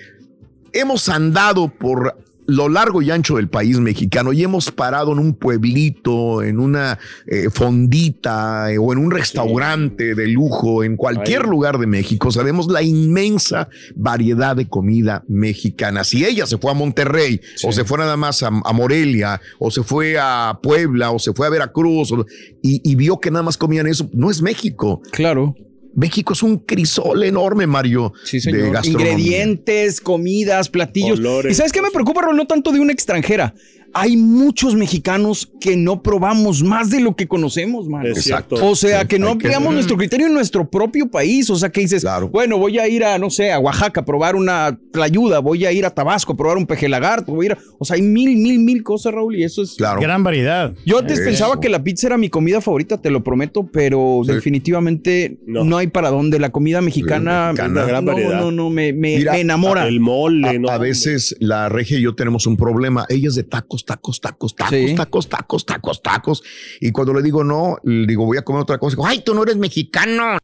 [0.74, 2.16] hemos andado por
[2.52, 7.00] lo largo y ancho del país mexicano y hemos parado en un pueblito, en una
[7.28, 11.50] eh, fondita eh, o en un restaurante de lujo, en cualquier Ahí.
[11.50, 16.04] lugar de México, sabemos la inmensa variedad de comida mexicana.
[16.04, 19.72] Si ella se fue a Monterrey o se fue nada más a, a Morelia o
[19.72, 22.26] se fue a Puebla o se fue a Veracruz o-
[22.62, 25.02] y, y vio que nada más comían eso, no es México.
[25.12, 25.56] Claro.
[25.94, 29.12] México es un crisol enorme, Mario, de gastronomía.
[29.12, 31.20] Ingredientes, comidas, platillos.
[31.20, 31.52] Olores.
[31.52, 32.38] ¿Y sabes qué me preocupa, Raúl?
[32.38, 33.54] No tanto de una extranjera.
[33.94, 38.06] Hay muchos mexicanos que no probamos más de lo que conocemos, man.
[38.06, 38.56] Es cierto.
[38.66, 41.50] O sea, Sí, que no hay que- ampliamos nuestro criterio en nuestro propio país.
[41.50, 44.36] O sea, que dices, bueno, voy a ir a, no sé, a Oaxaca a probar
[44.36, 47.52] una tlayuda, voy a ir a Tabasco a probar un peje lagarto, voy a ir
[47.54, 49.76] a- O sea, hay mil, mil, mil cosas, Raúl, y eso es...
[49.78, 50.74] Gran variedad.
[50.86, 51.26] Yo antes Eso.
[51.30, 55.78] pensaba que la pizza era mi comida favorita, te lo prometo, pero definitivamente no.
[55.78, 56.40] hay para dónde.
[56.40, 57.84] La comida mexicana, mexicana.
[57.86, 58.40] Gran no, variedad.
[58.40, 59.84] no, no, me, me- Mira, me enamora.
[59.84, 63.06] A, a veces la regia y yo tenemos un problema.
[63.10, 64.96] Ella es de tacos, tacos, tacos, tacos, Sí.
[64.96, 66.44] tacos, tacos, tacos, tacos.
[66.80, 68.96] Y cuando le digo no, le digo voy a comer otra cosa.
[68.96, 70.38] Digo, ay, tú no eres mexicano.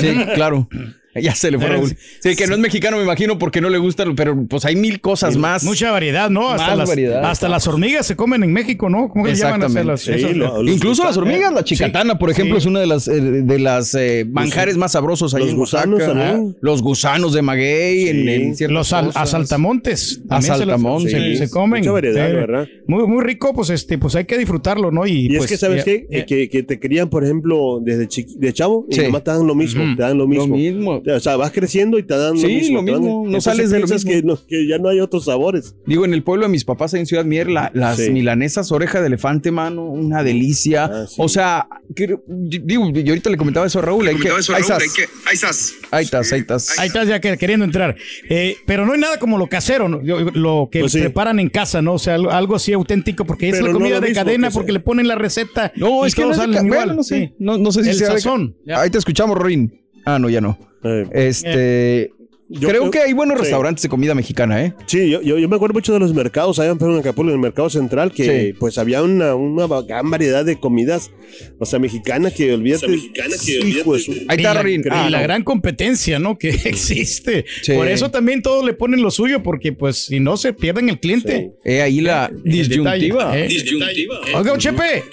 [0.00, 0.68] Sí, claro.
[1.20, 1.96] Ya se le fue Raúl.
[2.20, 5.00] Sí, que no es mexicano, me imagino, porque no le gustan, pero pues hay mil
[5.00, 5.64] cosas más.
[5.64, 6.50] Mucha variedad, ¿no?
[6.50, 7.24] Hasta, Más las, variedad.
[7.24, 9.08] hasta las hormigas se comen en México, ¿no?
[9.08, 9.62] ¿Cómo que le llaman?
[9.64, 10.30] Hacer las, esas-
[10.66, 11.74] Incluso las hormigas, la Sí.
[11.74, 12.60] chicatana, por ejemplo, Sí.
[12.60, 16.00] es una de las eh, de las eh, manjares más sabrosos ahí los en gusanos
[16.00, 16.18] Oaxaca.
[16.30, 16.56] también.
[16.60, 20.22] Los gusanos de maguey, en, en Los al- asaltamontes.
[20.28, 21.10] Asaltamontes.
[21.12, 21.80] Se, se comen.
[21.80, 22.34] Mucha variedad, Sí.
[22.36, 22.68] ¿verdad?
[22.86, 25.06] Muy, muy rico, pues este, pues hay que disfrutarlo, ¿no?
[25.06, 26.18] Y, Y pues, es que, ¿sabes eh, qué?
[26.20, 29.54] eh, que, que te crían, por ejemplo, desde de chavo y nomás te dan lo
[29.54, 30.46] mismo, te dan lo mismo.
[30.46, 30.99] Lo mismo.
[31.06, 32.78] O sea, vas creciendo y te dan lo Sí, mismo.
[32.80, 34.10] lo te dan- mismo, no entonces sales de lo mismo.
[34.10, 35.74] Que, no- que ya no hay otros sabores.
[35.86, 38.10] Digo, en el pueblo de mis papás en Ciudad Mier, la- las Sí.
[38.10, 40.84] milanesas oreja de elefante, mano, una delicia.
[40.92, 44.06] Ah, O sea, que- digo, yo ahorita le comentaba eso a Raúl.
[44.08, 45.74] Hay que, ahí estás.
[45.90, 46.78] Ahí estás, ahí estás.
[46.78, 47.96] Ahí estás ya que- queriendo entrar.
[48.28, 50.00] Eh, pero no hay nada como lo casero, ¿no?
[50.02, 51.00] Lo que Pues sí.
[51.00, 51.94] preparan en casa, ¿no?
[51.94, 54.68] O sea, algo, así auténtico, porque es la comida lo de mismo cadena, que porque
[54.68, 54.74] sea.
[54.74, 55.72] le ponen la receta.
[55.76, 56.78] No, y es que no es de salen ca- igual.
[56.80, 57.18] bueno, no sé.
[57.18, 57.34] sí.
[57.38, 58.56] No, no sé si El sea sazón.
[58.74, 59.80] Ahí te escuchamos, Rorín.
[60.04, 60.58] Ah, no, ya no.
[60.84, 62.10] Eh, Este.
[62.52, 63.42] Yo creo que hay buenos sí.
[63.44, 64.74] restaurantes de comida mexicana, ¿eh?
[64.86, 67.38] Sí, yo, yo, yo me acuerdo mucho de los mercados allá en Acapulco, en el
[67.38, 68.52] mercado central, que Sí.
[68.58, 71.12] pues había una, una gran variedad de comidas,
[71.60, 72.88] o sea, mexicana que olvídate.
[72.92, 75.22] hijo de su- Ahí está, y la, y Ah, la no.
[75.22, 76.38] gran competencia, ¿no?
[76.38, 77.44] Que existe.
[77.62, 77.72] Sí.
[77.74, 80.98] Por eso también todos le ponen lo suyo, porque pues si no se pierden el
[80.98, 81.52] cliente.
[81.64, 83.30] Eh, ahí la El disyuntiva.
[83.30, 84.34] detalle, ¿eh?
[84.34, 85.04] Oiga, Chepe.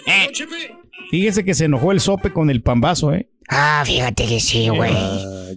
[1.12, 3.28] Fíjese que se enojó el sope con el pambazo, ¿eh?
[3.50, 4.94] Ah, fíjate que sí, güey.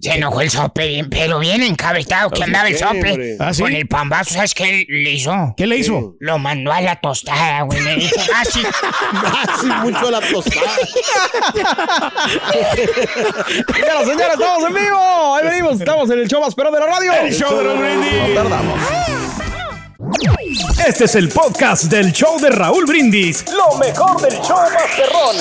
[0.01, 3.37] Se enojó el sope pero bien encabritado que andaba el sope.
[3.41, 3.63] ¿Ah, sí?
[3.63, 5.55] Con el pambazo, ¿sabes qué le hizo?
[5.57, 6.15] ¿Qué le hizo?
[6.21, 7.81] Lo mandó a la tostada, güey.
[7.81, 8.63] Le dijo, ah, sí.
[9.49, 10.77] Así mucho la tostada.
[13.75, 15.35] Señoras, señores, estamos en vivo.
[15.35, 17.13] Ahí venimos, estamos en el show más perro de la radio.
[17.13, 18.29] El show de Raúl Brindis.
[18.29, 18.81] No tardamos.
[20.87, 23.45] Este es el podcast del show de Raúl Brindis.
[23.53, 25.37] Lo mejor del show Masterrón.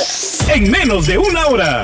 [0.54, 1.84] En menos de una hora.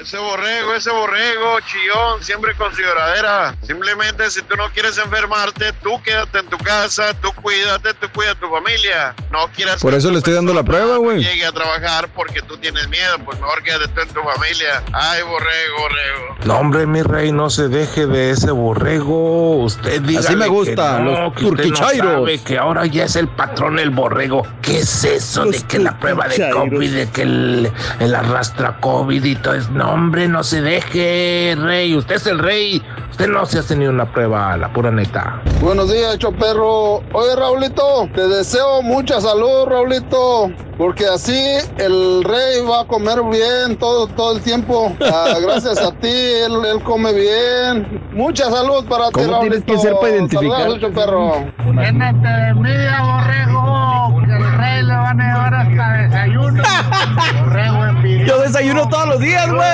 [0.00, 3.56] Ese borrego, ese borrego, chillón, siempre con su lloradera.
[3.66, 8.30] Simplemente si tú no quieres enfermarte, tú quédate en tu casa, tú cuídate, tú cuida
[8.30, 9.14] a tu familia.
[9.32, 11.22] No quieras Por eso le estoy dando la prueba, güey.
[11.22, 14.82] Llegue a trabajar porque tú tienes miedo, pues mejor quédate tú en tu familia.
[14.92, 16.36] Ay, borrego, borrego.
[16.44, 19.56] No, hombre, mi rey, no se deje de ese borrego.
[19.64, 22.12] Usted diga Así me gusta, que no, los que usted no turquichairos.
[22.14, 24.46] sabe que ahora ya es el patrón el borrego.
[24.62, 26.70] ¿Qué es eso Los de que la prueba de turquichairos.
[26.70, 29.70] COVID, de que el, el arrastra COVID y todo eso?
[29.72, 31.96] No, hombre, no se deje, rey.
[31.96, 32.82] Usted es el rey.
[33.10, 35.40] Usted no se hace ni una prueba, la pura neta.
[35.60, 37.02] Buenos días, Choperro.
[37.12, 41.36] Oye, Raulito, te deseo mucha salud, Raulito, porque así
[41.78, 44.94] el rey va a comer bien todo, todo el tiempo.
[45.12, 48.00] Ah, gracias a ti, él, él come bien.
[48.12, 49.72] Mucha salud para ti, ¿Cómo tienes Raulito.
[49.72, 50.60] que ser para identificar?
[50.60, 51.32] Saludos, Choperro.
[51.74, 56.62] Llénate de envidia, borrego, que el rey le van a llevar hasta desayuno.
[57.44, 57.78] Borrego.
[58.26, 59.67] Yo desayuno todos los días, güey.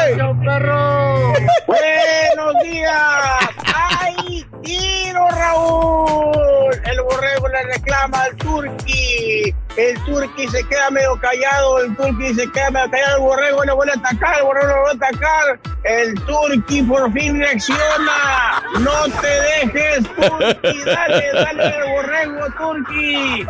[0.44, 1.33] Perro.
[1.66, 3.48] Buenos días.
[3.74, 4.14] ¡Ay,
[4.62, 6.72] tiro, Raúl!
[6.85, 9.54] El borrego le reclama al turqui.
[9.76, 11.80] El turqui se queda medio callado.
[11.80, 13.16] El turqui se queda medio callado.
[13.16, 14.38] El borrego le vuelve a atacar.
[14.38, 15.61] El borrego le vuelve a atacar.
[15.85, 18.62] El turqui por fin reacciona.
[18.80, 20.80] No te dejes, turqui.
[20.85, 23.46] Dale, dale al borrego, turqui.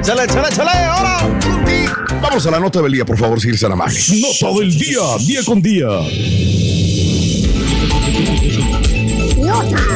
[0.00, 1.18] Échale, échale, échale, ahora.
[2.20, 3.98] Vamos a la nota del día, por favor, si eres tan amable.
[4.20, 5.86] Nota del día, día con día.
[9.48, 9.88] Nota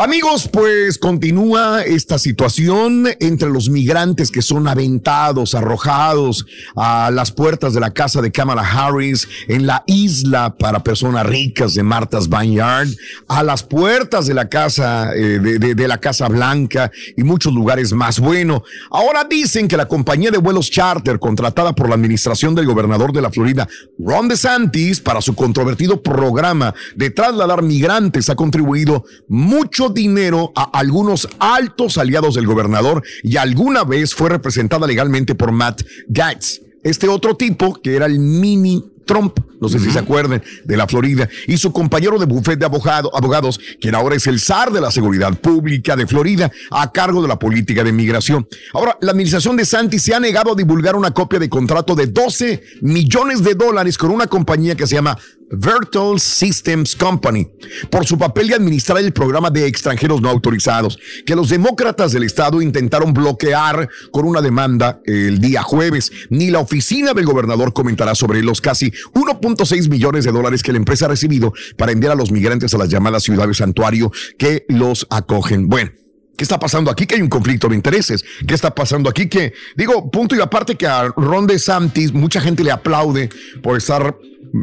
[0.00, 7.74] Amigos, pues continúa esta situación entre los migrantes que son aventados, arrojados a las puertas
[7.74, 12.86] de la casa de Kamala Harris en la isla para personas ricas de Martha's Vineyard,
[13.26, 17.92] a las puertas de la casa eh, de, de- la Casa Blanca y muchos lugares
[17.92, 18.20] más.
[18.20, 23.12] Bueno, ahora dicen que la compañía de vuelos charter contratada por la administración del gobernador
[23.12, 23.66] de la Florida,
[23.98, 31.28] Ron DeSantis, para su controvertido programa de trasladar migrantes ha contribuido mucho dinero a algunos
[31.38, 36.60] altos aliados del gobernador y alguna vez fue representada legalmente por Matt Gaetz.
[36.82, 40.86] Este otro tipo, que era el mini Trump, no sé si se acuerdan, de la
[40.86, 44.80] Florida, y su compañero de bufete de abogado- abogados, quien ahora es el zar de
[44.82, 48.46] la seguridad pública de Florida, a cargo de la política de migración.
[48.74, 52.06] Ahora, la administración de Santi se ha negado a divulgar una copia de contrato de
[52.06, 55.16] 12 millones de dólares con una compañía que se llama
[55.50, 57.48] Virtual Systems Company
[57.90, 62.24] por su papel de administrar el programa de extranjeros no autorizados que los demócratas del
[62.24, 66.12] estado intentaron bloquear con una demanda el día jueves.
[66.28, 70.78] Ni la oficina del gobernador comentará sobre los casi 1.6 millones de dólares que la
[70.78, 75.06] empresa ha recibido para enviar a los migrantes a las llamadas ciudades santuario que los
[75.10, 75.68] acogen.
[75.68, 75.90] Bueno.
[76.36, 77.04] ¿Qué está pasando aquí?
[77.04, 78.24] Que hay un conflicto de intereses.
[78.46, 79.28] ¿Qué está pasando aquí?
[79.28, 83.28] Que, digo, punto y aparte que a Ron DeSantis mucha gente le aplaude
[83.60, 84.16] por estar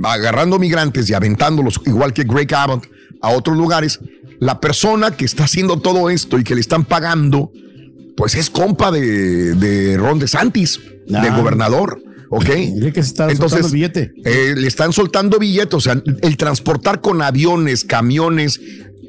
[0.06, 2.88] agarrando migrantes y aventándolos, igual que Greg Abbott,
[3.22, 4.00] a otros lugares.
[4.40, 7.52] La persona que está haciendo todo esto y que le están pagando,
[8.16, 10.80] pues es compa de, de Ron DeSantis,
[11.14, 11.22] Ah.
[11.22, 12.02] del gobernador.
[12.30, 12.46] ¿Ok?
[12.46, 14.14] que se está soltando el billete.
[14.24, 15.74] eh, le están soltando billetes.
[15.74, 18.60] O sea, el transportar con aviones, camiones,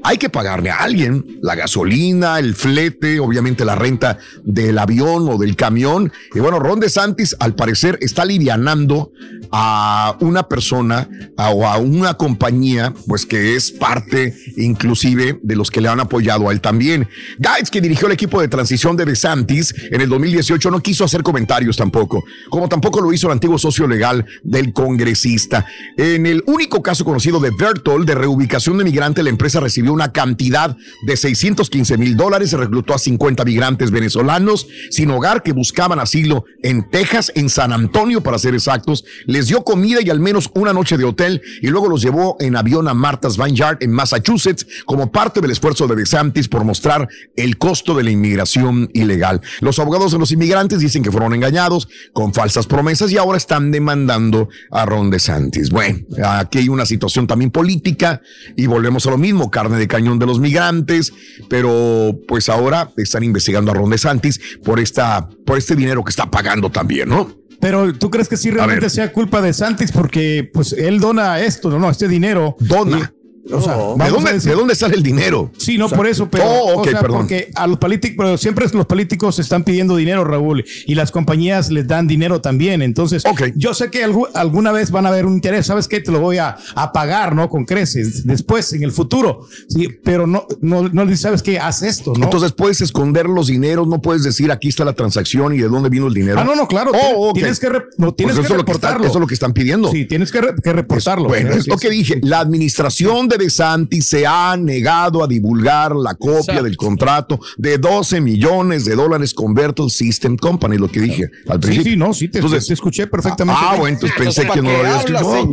[0.06, 5.36] hay que pagarle a alguien la gasolina, el flete, obviamente la renta del avión o
[5.36, 6.12] del camión.
[6.32, 9.10] Y bueno, Ron DeSantis al parecer está alivianando
[9.50, 15.80] a una persona o a una compañía, pues que es parte inclusive de los que
[15.80, 17.08] le han apoyado a él también.
[17.38, 21.24] Guides, que dirigió el equipo de transición de DeSantis en el 2018, no quiso hacer
[21.24, 25.66] comentarios tampoco, como tampoco lo hizo el antiguo socio legal del congresista.
[25.96, 30.12] En el único caso conocido de Bertol de reubicación de migrante, la empresa recibió una
[30.12, 35.98] cantidad de 615 mil dólares, se reclutó a 50 migrantes venezolanos sin hogar que buscaban
[35.98, 40.50] asilo en Texas, en San Antonio para ser exactos, les dio comida y al menos
[40.54, 44.66] una noche de hotel y luego los llevó en avión a Martha's Vineyard en Massachusetts
[44.84, 49.40] como parte del esfuerzo de DeSantis por mostrar el costo de la inmigración ilegal.
[49.60, 53.70] Los abogados de los inmigrantes dicen que fueron engañados con falsas promesas y ahora están
[53.70, 55.70] demandando a Ron DeSantis.
[55.70, 58.20] Bueno, aquí hay una situación también política
[58.56, 61.12] y volvemos a lo mismo, carne de cañón de los migrantes,
[61.48, 66.30] pero pues ahora están investigando a Ron DeSantis por esta por este dinero que está
[66.30, 67.36] pagando también, ¿no?
[67.60, 71.70] Pero tú crees que sí realmente sea culpa de Santis porque pues él dona esto,
[71.70, 72.54] no, no, este dinero.
[72.60, 73.12] Dona.
[73.52, 75.50] O sea, ¿De dónde, decir- ¿De dónde sale el dinero?
[75.56, 77.18] Sí, no O sea, por eso, pero Oh, ok, o sea, perdón.
[77.18, 81.70] porque a los políticos, pero siempre los políticos están pidiendo dinero, Raúl, y las compañías
[81.70, 82.82] les dan dinero también.
[82.82, 83.22] Entonces,
[83.54, 86.00] yo sé que algu- alguna vez van a haber un interés, ¿sabes qué?
[86.00, 87.48] Te lo voy a, a pagar, ¿no?
[87.48, 89.46] Con creces, después, en el futuro.
[89.68, 92.24] Sí, pero no, no, no sabes qué, haz esto, ¿no?
[92.24, 95.88] Entonces puedes esconder los dineros, no puedes decir aquí está la transacción y de dónde
[95.88, 96.40] vino el dinero.
[96.40, 96.92] Ah, no, no, claro.
[96.94, 99.06] Oh, tienes- que, re- no, tienes Pues que eso es lo que están- reportarlo.
[99.06, 99.90] eso es lo que están pidiendo.
[99.90, 101.28] Sí, tienes que, re- que reportarlo.
[101.28, 102.20] Bueno, Sí, es lo que dije.
[102.22, 106.62] La administración de DeSantis se ha negado a divulgar la copia Exacto.
[106.64, 111.56] del contrato de 12 millones de dólares con Bertel System Company, lo que dije al
[111.56, 111.92] Sí, principio.
[111.92, 113.60] sí, no, sí, te, Entonces- te escuché perfectamente.
[113.62, 113.80] Ah, bien.
[113.80, 115.46] bueno, entonces pensé que no lo había escuchado.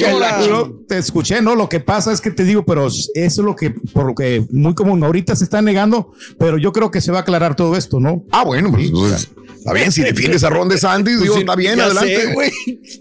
[0.50, 3.56] No, te escuché, no, lo que pasa es que te digo, pero eso es lo
[3.56, 7.12] que, por lo que muy común, ahorita se está negando, pero yo creo que se
[7.12, 8.24] va a aclarar todo esto, ¿no?
[8.32, 11.56] Ah, bueno, pues, pues, está bien, si defiendes a Ron DeSantis, Pues digo, sí, está
[11.56, 12.16] bien, adelante.
[12.28, 12.52] sé, güey.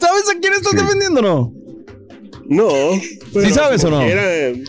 [0.01, 1.53] ¿Sabes a quién estás defendiendo o
[2.52, 2.68] no?
[3.40, 4.00] ¿Sí sabes o no?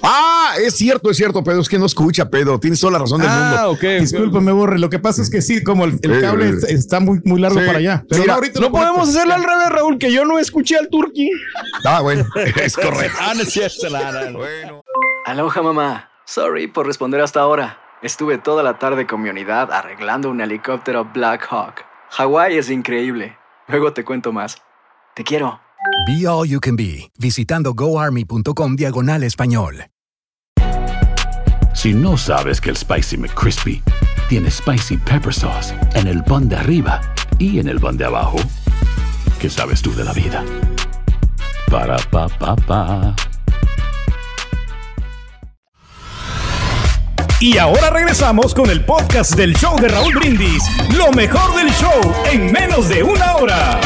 [0.02, 3.20] Ah, es cierto, es cierto, Pedro, es que no escucha, Pedro, tienes toda la razón
[3.22, 4.00] del Ah, mundo.
[4.00, 4.80] Discúlpame, Borre.
[4.80, 6.56] Lo que pasa es que sí, como el, cable sí.
[6.58, 7.66] está- está muy, muy largo Sí.
[7.66, 8.04] para allá.
[8.10, 10.90] Pero Mira, no, ahorita No podemos hacerlo al revés, Raúl, que yo no escuché al
[10.90, 11.30] turqui.
[11.86, 12.26] Ah, bueno,
[12.64, 13.18] es correcto.
[13.22, 14.34] ah, no es cierto, la- la-
[15.26, 16.10] Aloha mamá.
[16.26, 17.80] Sorry por responder hasta ahora.
[18.02, 21.86] Estuve toda la tarde con mi unidad arreglando un helicóptero Black Hawk.
[22.12, 23.38] Hawái es increíble.
[23.68, 24.58] Luego te cuento más.
[25.16, 25.60] Te quiero.
[26.06, 29.86] Be All You Can Be, visitando goarmy.com diagonal español.
[31.74, 33.82] Si no sabes que el Spicy McCrispy
[34.30, 37.02] tiene Spicy Pepper Sauce en el pan de arriba
[37.40, 38.38] y en el pan de abajo,
[39.40, 40.44] ¿qué sabes tú de la vida?
[41.70, 43.16] Para, pa, pa, pa.
[47.40, 50.64] Y ahora regresamos con el podcast del show de Raúl Brindis.
[50.96, 53.82] Lo mejor del show en menos de una hora.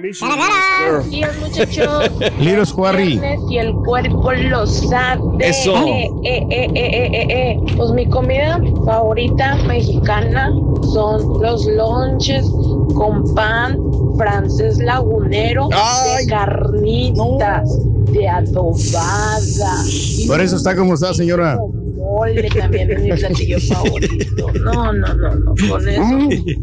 [0.00, 2.10] Buenos días, muchachos.
[2.38, 3.20] Little Squarry.
[3.50, 5.20] Y el cuerpo lo sabe.
[5.40, 5.74] Eso.
[5.86, 7.60] Eh, eh, eh, eh, eh, eh, eh.
[7.76, 10.50] Pues mi comida favorita mexicana
[10.94, 12.46] son los lonches
[12.94, 13.76] con pan
[14.16, 17.78] francés lagunero de carnitas,
[18.12, 19.84] de adobada.
[20.26, 21.58] Por eso está como está, señora.
[21.96, 24.52] mole también es mi platillo favorito.
[24.64, 25.54] No, no, no, no.
[25.68, 26.02] Con eso.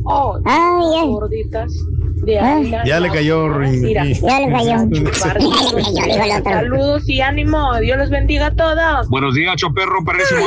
[0.06, 0.40] Oh,
[1.08, 1.72] gorditas
[2.24, 2.84] de harina.
[2.86, 4.88] Ya le cayó, Mira, ya cayó.
[7.06, 7.78] Y ánimo.
[7.80, 9.10] Dios los bendiga a todos.
[9.10, 10.46] Buenos días, Choperro, perrísimo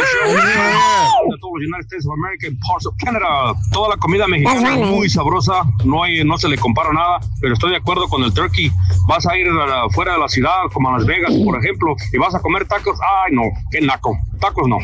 [1.64, 3.54] United States of America and parts of Canada.
[3.72, 7.54] Toda la comida mexicana es muy sabrosa, no hay, no se le compara nada, pero
[7.54, 8.70] estoy de acuerdo con el turkey.
[9.08, 11.94] Vas a ir a la- fuera de la ciudad, como a Las Vegas, por ejemplo,
[12.12, 12.98] y vas a comer tacos.
[13.00, 14.16] Ay, no, qué naco.
[14.40, 14.78] Tacos no.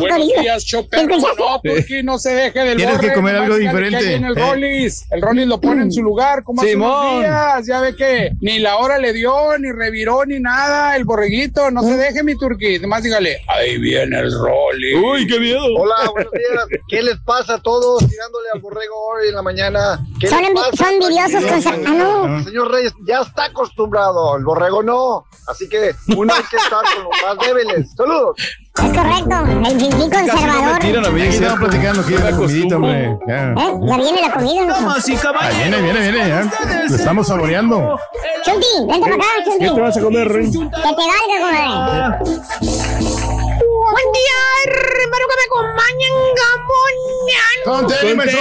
[0.00, 1.16] Buenos días, Choperro.
[1.18, 4.24] No, Turki, no se deje del Tienes que borre, comer nomás algo que diferente, En
[4.24, 4.40] el eh.
[4.40, 5.06] Rollis.
[5.10, 7.66] El Rollis lo pone en su lugar, como hace unos días.
[7.66, 10.96] Ya ve que ni la hora le dio, ni reviró, ni nada.
[10.96, 12.78] El borreguito, no se deje, mi Turki.
[12.78, 14.83] Nomás dígale, ahí viene el Rollis.
[14.92, 15.64] Uy, qué miedo.
[15.78, 16.80] Hola, buenos días.
[16.88, 20.04] ¿Qué les pasa a todos tirándole al borrego hoy en la mañana?
[20.20, 20.70] ¿Qué Son les pasa?
[20.76, 22.44] son envidiosos con ah, no.
[22.44, 24.36] Señor Reyes, ya está acostumbrado.
[24.36, 25.24] El borrego no.
[25.46, 27.94] Así que uno hay que estar con los más débiles.
[27.94, 28.36] Saludos.
[28.38, 29.36] Es correcto.
[29.68, 30.74] El fifí conservador.
[30.74, 30.88] Aquí
[31.22, 33.18] estamos platicando aquí de la comidita, hombre.
[33.28, 33.52] Ya.
[33.52, 33.74] ¿Eh?
[33.86, 34.90] Ya viene la comida, mijo.
[35.40, 36.52] Ahí viene, viene, viene, ya.
[36.88, 37.98] Lo estamos saboreando.
[38.44, 39.64] Chunti, vente para acá, Chunti.
[39.64, 40.50] ¿Qué te vas a comer, Rey?
[40.50, 43.43] Que te valga, comadre.
[44.04, 46.12] Buen día, hermano, que me acompañan,
[47.64, 48.40] Con Terry, maestro.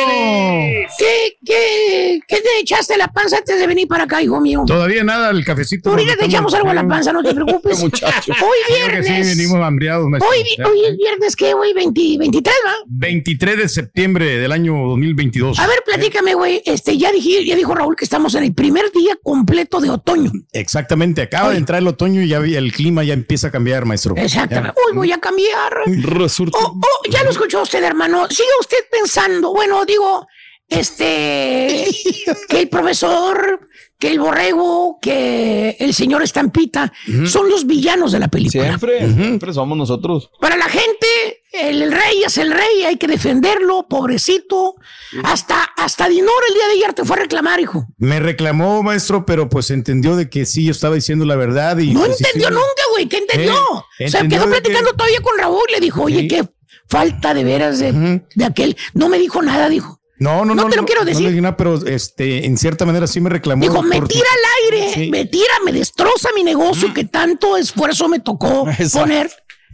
[0.98, 4.64] ¿Qué, qué, qué te echaste a la panza antes de venir para acá, hijo mío?
[4.68, 5.92] Todavía nada, el cafecito.
[5.92, 7.80] Ahorita te echamos algo a la panza, no te preocupes.
[7.80, 8.34] Muchacho.
[8.34, 9.28] Hoy Creo que viernes.
[9.32, 10.30] sí, venimos hambriados, maestro.
[10.30, 10.68] Hoy, Ya.
[10.68, 11.74] hoy es viernes, ¿qué, güey?
[11.74, 12.74] 20 23, ¿va?
[12.88, 15.60] 23 de septiembre del año 2022.
[15.60, 16.62] A ver, platícame, güey.
[16.66, 20.32] Este, ya, dije, ya dijo Raúl que estamos en el primer día completo de otoño.
[20.52, 24.16] Exactamente, acaba de entrar el otoño y ya el clima ya empieza a cambiar, maestro.
[24.18, 24.76] Exactamente.
[24.90, 25.53] Uy, voy a cambiar.
[25.86, 26.58] Resulta.
[26.58, 28.28] Oh, oh, ya lo escuchó usted, hermano.
[28.30, 29.54] Siga usted pensando.
[29.54, 30.28] Bueno, digo,
[30.68, 31.88] este,
[32.50, 33.68] que el profesor,
[34.00, 36.92] que el borrego, que el señor Estampita
[37.26, 38.66] son los villanos de la película.
[38.66, 40.30] Siempre, siempre somos nosotros.
[40.40, 44.76] Para la gente, el, rey es el rey, hay que defenderlo, pobrecito.
[45.24, 47.86] Hasta, hasta Dinora el día de ayer te fue a reclamar, hijo.
[47.98, 51.94] Me reclamó, maestro, pero pues entendió de que sí, yo estaba diciendo la verdad y...
[51.94, 52.54] No pues, entendió sí.
[52.54, 53.08] nunca, güey.
[53.08, 53.54] ¿Qué entendió?
[54.00, 55.64] Eh, o sea, entendió quedó que- platicando todavía con Raúl.
[55.72, 56.44] Le dijo, oye, qué
[56.90, 58.76] falta de veras de, de aquel.
[58.94, 60.00] No me dijo nada, dijo.
[60.20, 60.70] No, no, No no.
[60.70, 61.30] te lo quiero decir.
[61.32, 63.62] le nada, pero este, en cierta manera sí me reclamó.
[63.64, 65.10] Dijo, me tira al aire, Sí.
[65.10, 69.30] me tira, me destroza mi negocio que tanto esfuerzo me tocó poner.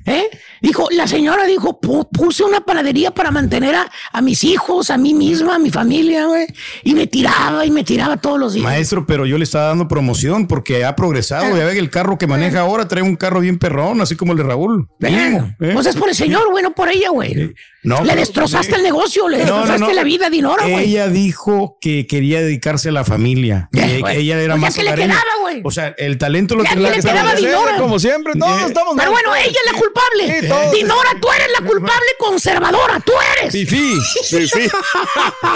[0.09, 0.29] ¿Eh?
[0.61, 4.97] Dijo, la señora dijo, "Pu- puse una panadería para mantener a, a mis hijos, a
[4.97, 6.45] mí misma, a mi familia, güey.
[6.83, 8.65] Y me tiraba y me tiraba todos los días.
[8.65, 11.55] Maestro, pero yo le estaba dando promoción porque ha progresado.
[11.55, 14.33] Ya ve que el carro que maneja ahora trae un carro bien perrón, así como
[14.33, 14.89] el de Raúl.
[14.99, 15.71] Mínimo, ¿eh?
[15.73, 17.53] Pues es por el señor, güey, no por ella, güey.
[17.81, 19.93] No, le destrozaste el negocio, le No, no, destrozaste no.
[19.93, 20.89] la vida a Dinora, güey.
[20.89, 23.69] Ella dijo que quería dedicarse a la familia.
[23.71, 24.17] que güey.
[24.17, 25.61] ella era Pues ya más que le quedaba, güey.
[25.63, 27.45] O sea, el talento lo que le que quedaba saber.
[27.45, 27.77] Dinora.
[27.77, 30.41] Como siempre, todos Eh, estamos Pero bueno, ella es la culpable.
[30.71, 30.77] Sí.
[30.77, 33.51] Dinora, tú eres la culpable conservadora, tú eres.
[33.51, 33.99] Fifi.
[34.29, 34.69] Fifi.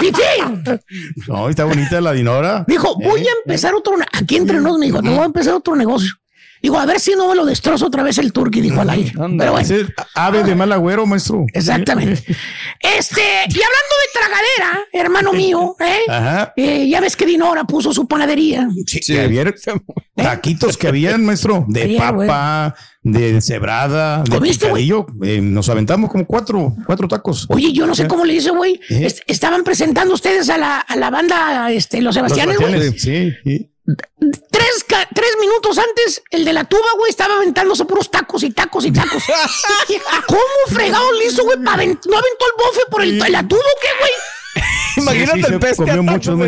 [0.00, 0.80] Fifi.
[1.28, 2.64] No, está bonita la Dinora.
[2.66, 3.94] Dijo, voy a empezar otro.
[4.12, 6.12] Aquí entre nos me dijo, no voy a empezar otro negocio.
[6.64, 9.12] Digo, a ver si no me lo destrozo otra vez el turqui, dijo al aire.
[9.14, 9.58] Pero bueno.
[9.58, 9.84] Ese
[10.14, 11.44] ave de mal agüero, maestro.
[11.52, 12.24] Exactamente.
[12.80, 16.10] Este, y hablando de tragadera, hermano mío, ¿eh?
[16.10, 16.54] Ajá.
[16.56, 18.66] Eh, ya ves que Dinora puso su panadería.
[18.86, 19.44] Sí, que había
[20.14, 24.84] taquitos que habían, maestro, de Ayer, papa, de cebrada, de ¿Comiste, güey?
[24.84, 25.06] picadillo.
[25.22, 27.44] Eh, nos aventamos como cuatro, cuatro tacos.
[27.50, 28.80] Oye, yo no sé cómo le hice, güey.
[28.88, 29.04] ¿Eh?
[29.04, 32.98] Est- Estaban presentando ustedes a la, a la banda, este, Los Sebastianes, güey.
[32.98, 33.70] Sí, sí.
[33.86, 38.86] Tres, tres minutos antes, el de la tuba, güey, estaba aventándose puros tacos y tacos
[38.86, 39.22] y tacos.
[40.26, 41.58] ¿Cómo fregado le hizo, güey?
[41.58, 44.12] ¿No aventó el bofe por el, la tuba o qué, güey?
[44.96, 45.76] Imagínate Sí, sí, el peste.
[45.84, 46.36] comió mucho.
[46.36, 46.46] De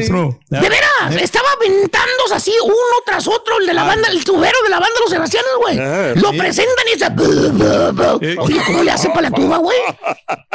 [0.60, 0.80] veras,
[1.10, 1.20] ¿Eh?
[1.22, 4.94] estaba aventándose así uno tras otro, el de la banda, el tubero de la banda
[5.00, 5.78] Los Sebastianes, güey.
[5.78, 6.38] Ah, Lo sí.
[6.38, 8.36] presentan y dice.
[8.38, 9.76] Oye, ¿cómo le hace para la tuba, güey?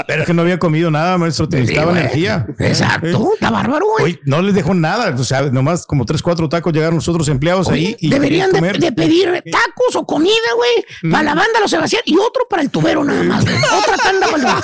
[0.08, 1.48] Pero es que no había comido nada, maestro.
[1.50, 2.46] Te necesitaba energía.
[2.60, 4.06] Exacto, está bárbaro, güey.
[4.06, 5.14] Oye, no les dejó nada.
[5.18, 7.96] O sea, nomás como tres, cuatro tacos llegaron los otros empleados ahí.
[8.00, 8.80] Y Deberían de, querían comer.
[8.80, 12.70] de pedir tacos o comida, güey, para la banda Los Sebastianes y otro para el
[12.70, 13.56] tubero nada más, güey.
[13.58, 14.62] Otra tanda para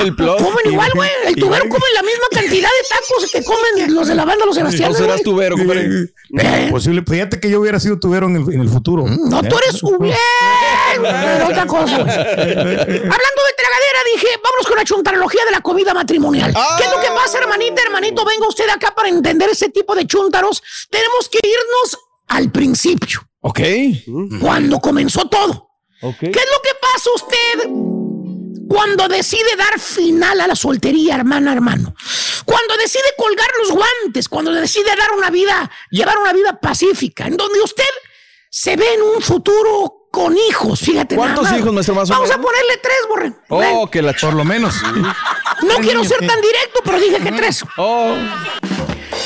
[0.00, 0.38] el El plot.
[0.38, 1.10] Comen igual, güey.
[1.26, 1.80] El tubero güey.
[1.94, 5.16] La misma cantidad de tacos que comen los de la banda Los No Sebastianes, serás
[5.16, 5.24] güey.
[5.24, 5.88] tubero, compadre.
[6.40, 6.68] Eh.
[6.70, 7.02] Posible.
[7.06, 9.04] Fíjate que yo hubiera sido tubero en el, en el futuro.
[9.06, 9.48] No, ¿Eh?
[9.48, 11.96] tú eres un otra cosa.
[11.96, 16.52] Hablando de tragadera, dije, vámonos con la chuntarología de la comida matrimonial.
[16.76, 18.24] ¿Qué es lo que pasa, hermanita, hermanito?
[18.24, 20.62] Venga usted acá para entender ese tipo de chúntaros.
[20.90, 23.60] Tenemos que irnos al principio, Ok.
[24.40, 25.70] cuando comenzó todo.
[26.02, 26.18] Ok.
[26.20, 27.70] ¿Qué es lo que pasa usted
[28.68, 31.94] cuando decide dar final a la soltería, hermana, hermano?
[32.44, 37.36] Cuando decide colgar los guantes, cuando decide dar una vida, llevar una vida pacífica, en
[37.36, 37.84] donde usted
[38.50, 41.16] se ve en un futuro con hijos, fíjate.
[41.16, 41.60] nada ¿Cuántos más.
[41.60, 43.32] hijos, maestro, más o Vamos a ponerle tres, borre.
[43.48, 44.74] Oh, que la Por lo menos.
[45.62, 47.64] No quiero ser tan directo, pero dije que tres.
[47.76, 48.14] Oh.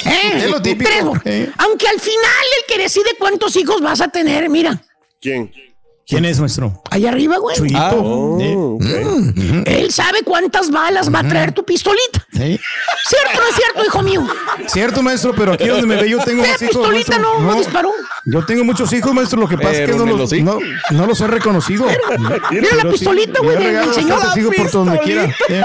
[0.07, 0.33] ¿Eh?
[0.37, 0.91] Es lo típico.
[1.23, 1.49] Tres.
[1.49, 1.53] Eh.
[1.59, 4.81] Aunque al final el que decide cuántos hijos vas a tener, mira,
[5.21, 5.53] ¿Quién?
[6.13, 6.83] ¿Quién es, maestro?
[6.91, 7.57] allá arriba, güey.
[7.57, 7.79] Chuyito.
[7.79, 8.57] Ah, ¿Eh?
[8.57, 9.63] Mm.
[9.67, 12.27] Él sabe cuántas balas va a traer tu pistolita.
[12.33, 12.61] ¿Sí?
[13.09, 14.27] ¿Cierto no es cierto, hijo mío?
[14.67, 16.77] Cierto, maestro, pero aquí donde me ve yo tengo La más hijos.
[16.77, 17.93] pistolita no, no disparó.
[18.27, 19.41] Yo tengo muchos hijos, maestro.
[19.41, 20.59] Lo que pasa es que Pero no me los, no,
[20.91, 21.87] no los he reconocido.
[21.87, 24.21] Mira la Pero pistolita, güey, del señor.
[24.37, 25.25] hijos por donde quiera.
[25.49, 25.63] ¿eh?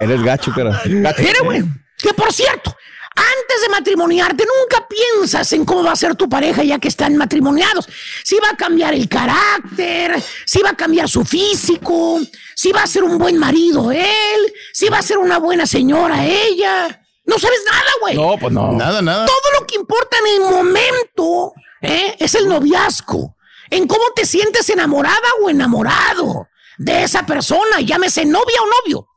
[0.00, 0.80] Eres gacho, cara.
[0.84, 1.22] Gacho.
[1.22, 1.64] mira, güey.
[1.98, 2.76] Que por cierto,
[3.16, 7.16] Antes de matrimoniarte, nunca piensas en cómo va a ser tu pareja ya que están
[7.16, 7.88] matrimoniados.
[8.24, 12.20] Si va a cambiar el carácter, si va a cambiar su físico,
[12.56, 16.26] si va a ser un buen marido él, si va a ser una buena señora
[16.26, 17.02] ella.
[17.26, 18.16] No sabes nada, güey.
[18.16, 18.72] No, pues no.
[18.72, 19.26] Nada, nada.
[19.26, 22.16] Todo lo que importa en el momento ¿eh?
[22.18, 23.36] es el noviazgo.
[23.70, 26.48] En cómo te sientes enamorada o enamorado
[26.78, 29.08] de esa persona, llámese novia o novio.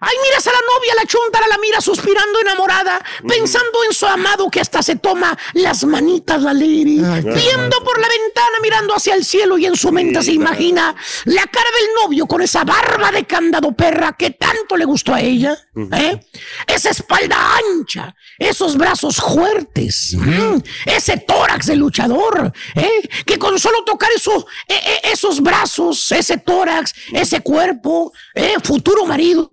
[0.00, 4.50] Ay, miras a la novia, la chuntara la mira suspirando enamorada, pensando en su amado
[4.50, 9.58] que hasta se toma las manitas la viendo por la ventana, mirando hacia el cielo
[9.58, 10.94] y en su mente se imagina
[11.24, 15.20] la cara del novio con esa barba de candado perra que tanto le gustó a
[15.20, 15.56] ella,
[15.92, 16.20] ¿eh?
[16.66, 23.08] esa espalda ancha, esos brazos fuertes, mm, ese tórax de luchador, ¿eh?
[23.24, 28.54] que con solo tocar eso, eh, eh, esos brazos, ese tórax, ese cuerpo, ¿eh?
[28.62, 29.50] futuro marido,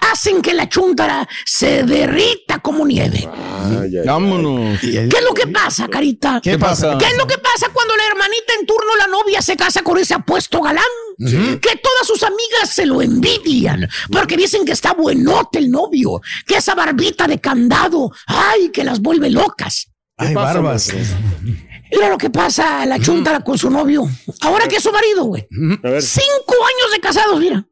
[0.00, 3.28] hacen que la chuntara se derrita como nieve.
[4.04, 4.80] Vámonos.
[4.80, 6.40] ¿Qué es lo que pasa, carita?
[6.42, 6.96] ¿Qué pasa?
[6.98, 9.98] ¿Qué es lo que pasa cuando la hermanita en turno, la novia, se casa con
[9.98, 10.84] ese apuesto galán?
[11.16, 16.56] Que todas sus amigas se lo envidian porque dicen que está buenote el novio, que
[16.56, 19.88] esa barbita de candado, ay, que las vuelve locas.
[20.16, 20.92] Ay, barbas.
[21.90, 24.08] Mira lo que pasa a la chuntara con su novio.
[24.40, 25.46] Ahora que es su marido, güey.
[25.50, 27.64] Cinco años de casados, mira.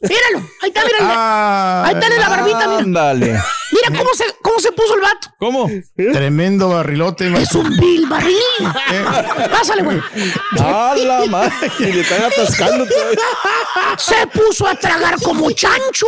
[0.00, 0.98] Míralo, ahí está, mira.
[1.02, 2.78] Ah, ahí está la barbita, mira.
[2.78, 3.38] Ándale.
[3.72, 5.28] Mira cómo se, cómo se puso el vato.
[5.38, 5.70] ¿Cómo?
[5.94, 7.26] Tremendo barrilote.
[7.26, 7.60] Es maestro.
[7.60, 8.34] un vil barril.
[9.50, 10.00] Pásale, güey.
[10.58, 11.70] ¡A la madre!
[11.78, 13.18] Y le están atascando todavía.
[13.98, 16.06] Se puso a tragar como chancho.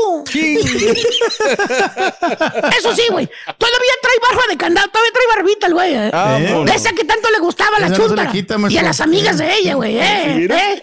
[2.78, 3.28] Eso sí, güey.
[3.58, 5.94] Todavía trae barba de candado, todavía trae barbita el güey.
[5.94, 6.10] ¿eh?
[6.12, 6.72] Ah, bueno.
[6.72, 9.74] Esa que tanto le gustaba a la no quita, y a las amigas de ella,
[9.74, 9.98] güey.
[9.98, 10.82] ¿eh?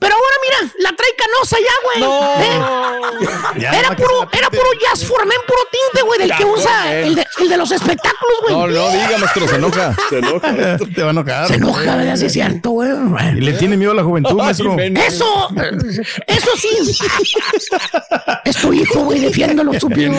[0.00, 2.02] Pero ahora mira, la trae canosa ya, güey.
[2.42, 3.60] ¿eh?
[3.60, 7.14] Ya, Era puro, era puro jazz formé en puro tinte, güey, del que usa, el
[7.14, 8.54] de, el de los espectáculos, güey.
[8.54, 9.94] No, no diga, maestro, se enoja.
[10.10, 10.56] Se enoja.
[10.94, 11.48] Te va a enojar.
[11.48, 12.16] Se enoja, ¿verdad?
[12.16, 12.90] Sí es cierto, güey.
[13.36, 14.76] Y le tiene miedo a la juventud, maestro.
[14.78, 15.48] Eso,
[16.26, 16.68] eso sí.
[18.44, 20.12] Es tu hijo, güey, defiéndolo, estúpido.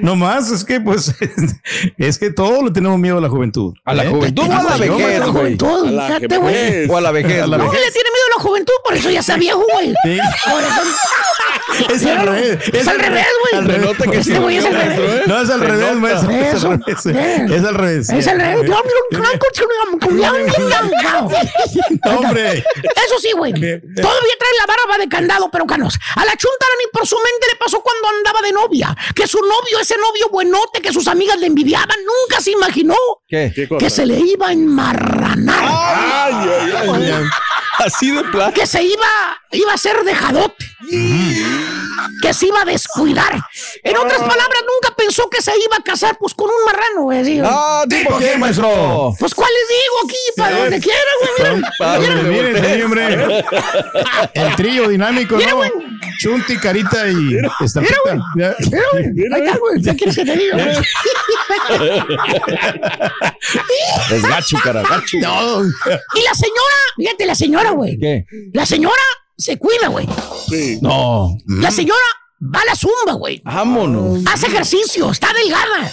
[0.00, 1.12] No más, es que pues
[1.98, 3.74] es que todos le tenemos miedo a la juventud.
[3.84, 4.08] ¿A la ¿Eh?
[4.08, 5.32] juventud o a la vejez, güey?
[5.32, 6.54] juventud, A la fíjate, güey.
[6.54, 6.90] vejez.
[6.90, 7.78] O a la vejez, A la No, güey.
[7.80, 9.94] le tiene miedo a la juventud, por eso ya está viejo, güey.
[10.04, 10.18] Sí.
[10.50, 10.82] Por eso-
[11.94, 12.58] Es al revés.
[12.72, 13.62] Es al revés, güey.
[13.62, 13.96] al revés.
[14.10, 15.26] Que Este güey es al revés.
[15.26, 16.30] No, es al revés, maestro.
[16.30, 17.06] Es al revés.
[17.06, 18.08] Es al revés.
[18.10, 18.66] Es al revés.
[18.68, 19.16] Yo hablo un
[22.16, 22.58] hombre.
[22.58, 23.52] Eso sí, güey.
[23.52, 25.98] Todavía trae la barba de candado, pero canos.
[26.16, 28.96] A la chuntara ni por su mente le pasó cuando andaba de novia.
[29.14, 32.96] Que su novio, ese novio buenote que sus amigas le envidiaban, nunca se imaginó
[33.26, 33.50] ¿Qué?
[33.54, 33.78] ¿Qué cosa?
[33.84, 35.64] que se le iba a enmarranar.
[35.64, 36.72] Ay, ay,
[37.12, 37.24] ay.
[37.84, 38.52] Así de plano.
[38.52, 40.70] que se iba, iba a ser dejadote.
[42.20, 43.34] Que se iba a descuidar.
[43.82, 47.22] En otras palabras, nunca pensó que se iba a casar pues con un marrano, güey.
[47.22, 47.40] güey.
[47.44, 49.14] Ah, ¿tipo qué, maestro?
[49.18, 51.54] Pues cuál les digo aquí, para donde quiera, güey.
[51.56, 53.44] Mira, Pa' mira, donde Miren, hombre.
[54.34, 55.56] El trío dinámico, Mira, ¿no?
[55.56, 55.70] güey.
[56.20, 57.96] Chunti, carita y Mira, estampita.
[58.04, 58.18] güey.
[58.34, 58.54] Mira,
[58.92, 59.04] güey.
[59.34, 59.82] Ahí está, güey.
[59.82, 60.56] ¿Qué quieres que te diga?
[60.56, 60.76] güey?
[64.10, 65.18] Es gacho, cara, gacho.
[65.20, 65.62] No.
[65.64, 67.98] Y la señora, fíjate, la señora, güey.
[67.98, 68.24] ¿Qué?
[68.52, 69.02] La señora
[69.36, 70.06] se cuida, güey.
[70.48, 70.78] Sí.
[70.82, 71.36] No.
[71.46, 72.00] La señora
[72.42, 73.40] va a la zumba, güey.
[73.44, 74.20] Vámonos.
[74.26, 75.92] Hace ejercicio, está delgada.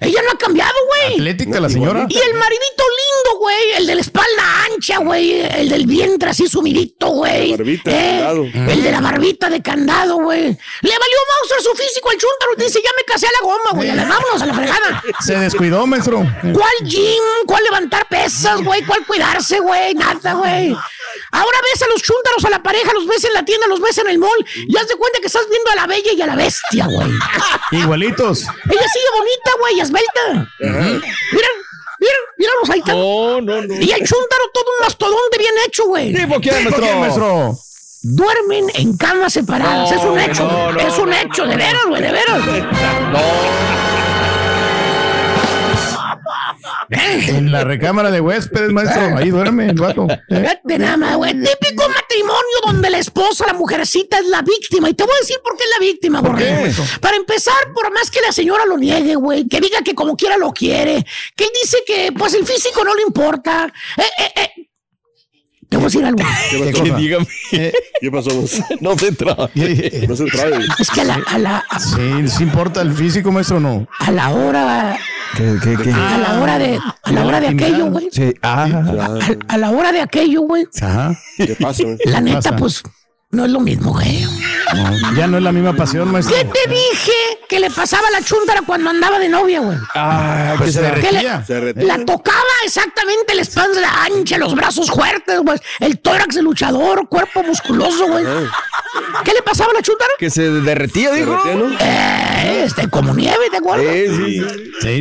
[0.00, 1.14] Ella no ha cambiado, güey.
[1.14, 2.06] Atlética la señora.
[2.08, 6.46] Y el maridito lindo, güey, el de la espalda ancha, güey, el del vientre así
[6.48, 7.50] sumidito, güey.
[7.50, 8.44] La barbita de candado.
[8.44, 10.42] El de la barbita de candado, güey.
[10.42, 13.70] Le valió Mauser su físico al chúntaro y dice, ya me casé a la goma,
[13.72, 13.96] güey.
[13.96, 15.02] Vámonos a la fregada.
[15.24, 16.18] Se descuidó, maestro.
[16.42, 17.22] ¿Cuál gym?
[17.46, 18.84] ¿Cuál levantar pesas, güey?
[18.84, 19.94] ¿Cuál cuidarse, güey?
[19.94, 20.76] Nada, güey.
[21.32, 23.98] Ahora ves a los chúntaros, a la pareja, los ves en la tienda, los ves
[23.98, 26.26] en el mall y haz de cuenta que estás viendo a la bella y a
[26.26, 27.10] la bestia, güey.
[27.72, 28.42] Igualitos.
[28.42, 30.48] Ella sigue bonita, güey, esbelta.
[30.58, 31.48] Mira,
[31.98, 32.82] mira, míralos, ahí.
[32.86, 33.74] No, no, no.
[33.74, 36.12] Y el chúntaro todo un mastodonte bien hecho, güey.
[36.12, 37.58] ¿Tipo ¿Por maestro?
[38.02, 39.90] Duermen en camas separadas.
[39.90, 40.74] No, es un hecho, no, güey.
[40.74, 41.64] no, es un no, hecho, no, de no.
[41.64, 42.40] veras, güey, de veras.
[46.90, 49.16] En la recámara de huéspedes, maestro.
[49.16, 50.06] Ahí duerme el vato.
[50.10, 50.20] ¿Eh?
[50.28, 51.32] Fíjate nada más, güey.
[51.32, 54.88] Típico matrimonio donde la esposa, la mujercita, es la víctima.
[54.88, 56.72] Y te voy a decir por qué es la víctima, ¿Por qué?
[57.00, 60.36] Para empezar, por más que la señora lo niegue, güey, que diga que como quiera
[60.36, 63.72] lo quiere, que él dice que pues el físico no le importa.
[63.96, 64.50] Eh, eh, eh.
[65.68, 66.22] Te voy a decir algo.
[66.50, 66.92] ¿Qué ¿Qué?
[66.94, 67.26] Dígame.
[67.50, 68.30] ¿Qué pasó?
[68.80, 70.06] No se trae.
[70.08, 70.58] No se trae.
[70.78, 73.88] Es que a la, a la, Sí, ¿sí importa el físico, maestro o no?
[73.98, 74.96] a la hora,
[75.36, 75.92] ¿Qué, qué, qué?
[75.92, 78.08] a la hora de, a la hora de aquello, güey.
[78.10, 78.32] Sí.
[78.42, 78.64] Ah,
[79.48, 80.66] A, a la hora de aquello, güey.
[80.80, 81.14] Ajá.
[81.36, 81.82] ¿Qué pasa?
[82.06, 82.56] La neta, pasa?
[82.56, 82.82] pues,
[83.36, 84.26] no es lo mismo, güey.
[85.14, 86.34] Ya no es la misma pasión, maestro.
[86.36, 87.12] ¿Qué te dije
[87.48, 89.78] que le pasaba a la chuntara cuando andaba de novia, güey?
[89.94, 91.86] Ah, Pues que se Que le- derretía.
[91.86, 95.58] La tocaba exactamente la espalda ancha, los brazos fuertes, güey.
[95.78, 98.24] El tórax de luchador, cuerpo musculoso, güey.
[99.24, 100.10] ¿Qué le pasaba a la chuntara?
[100.18, 101.38] Que se derretía, dijo.
[101.80, 103.86] Eh, este, como nieve, ¿te acuerdas?
[103.86, 104.42] Sí,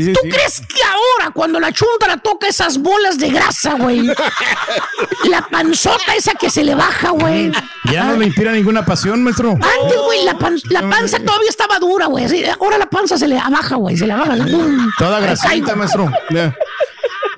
[0.01, 0.13] sí.
[0.13, 4.01] ¿Tú crees que ahora, cuando la chuntara toca esas bolas de grasa, güey,
[5.29, 7.51] la panzota esa que se le baja, güey?
[7.91, 9.51] Ya no le inspira ninguna pasión, maestro.
[9.51, 12.25] Antes, güey, la, pan- la panza todavía estaba dura, güey.
[12.59, 13.95] Ahora la panza se le abaja, güey.
[13.97, 14.35] Se le abaja.
[14.35, 14.89] ¡pum!
[14.97, 16.11] Toda Me grasita, maestro.
[16.31, 16.55] Ya.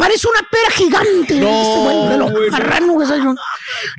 [0.07, 1.35] Parece una pera gigante.
[1.35, 2.49] No, este, güey, de lo güey.
[2.49, 3.35] marrano que soy yo.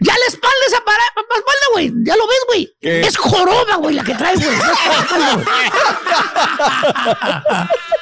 [0.00, 1.92] Ya la espalda esa para, pa- pa- espalda, güey.
[2.02, 2.74] Ya lo ves, güey.
[2.80, 3.00] ¿Qué?
[3.02, 4.56] Es joroba, güey, la que traes, güey.
[4.56, 4.64] No.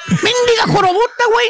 [0.09, 1.48] Mendiga jorobota, güey.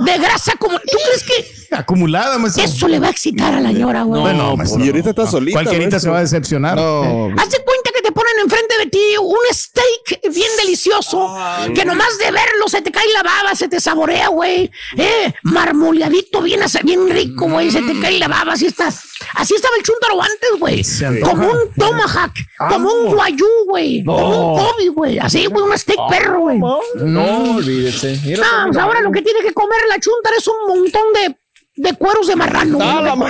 [0.00, 0.78] De grasa como.
[0.80, 2.62] ¿Tú crees que Acumulada, maestro.
[2.64, 4.20] eso le va a excitar a la señora, güey?
[4.20, 4.84] Bueno, maestro.
[4.84, 5.56] Y ahorita está solita.
[5.56, 6.78] Cualquierita se va a decepcionar.
[6.78, 7.79] Haz de cuenta
[8.10, 11.32] te ponen enfrente de ti un steak bien delicioso,
[11.74, 14.68] que nomás de verlo se te cae la baba, se te saborea, güey.
[14.96, 18.88] Eh, marmoleadito, bien, bien rico, güey, se te cae la baba, así está.
[19.34, 20.82] Así estaba el chúntaro antes, güey.
[21.22, 22.32] Como un tomahawk,
[22.68, 24.04] como un guayú, güey.
[24.04, 25.18] Como un Kobe, güey.
[25.18, 26.58] Así, güey, un steak perro, güey.
[26.96, 28.18] No, olvídese.
[28.24, 31.36] Mira, Ah, pues ahora lo que tiene que comer la chúntara es un montón de,
[31.76, 32.76] de cueros de marrano.
[32.78, 32.88] güey.
[32.88, 33.26] Ah, la ma-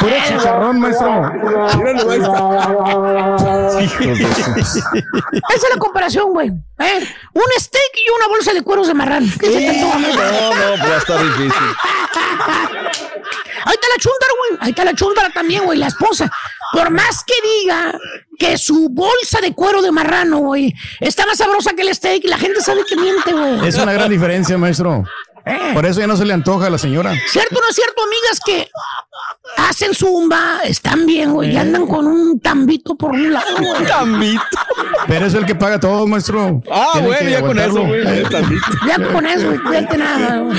[0.00, 1.32] Puro chicharrón, maestro.
[4.32, 6.48] Esa es la comparación, güey.
[6.48, 7.06] ¿eh?
[7.34, 9.26] Un steak y una bolsa de cueros de marrano.
[9.38, 10.12] ¿Qué se te antoja, güey?
[10.14, 11.62] No, no, pues estar difícil.
[13.64, 14.58] Ahí está la chúndara, güey.
[14.60, 16.30] Ahí está la chúndara también, güey, la esposa.
[16.72, 17.92] Por más que diga
[18.38, 22.38] que su bolsa de cuero de marrano, güey, está más sabrosa que el steak, la
[22.38, 23.68] gente sabe que miente, güey.
[23.68, 25.04] Es una gran diferencia, maestro.
[25.74, 27.14] Por eso ya no se le antoja a la señora.
[27.28, 28.70] ¿Cierto o no es cierto, amigas, que
[29.56, 33.84] hacen zumba, están bien, güey, y andan con un tambito por un lado, güey?
[33.86, 34.42] Tambito.
[35.06, 36.62] Pero es el que paga todo, maestro.
[36.70, 38.00] Ah, que ya con eso, güey.
[38.06, 38.24] Eh.
[38.86, 40.58] Ya con eso, güey, cuídate nada, güey.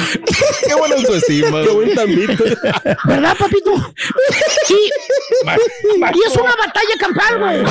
[0.67, 1.61] Qué buena autoestima.
[1.63, 2.43] Qué buen tambito.
[3.05, 3.73] ¿Verdad, papito?
[4.69, 4.73] Y,
[6.17, 7.63] y es una batalla campal, güey.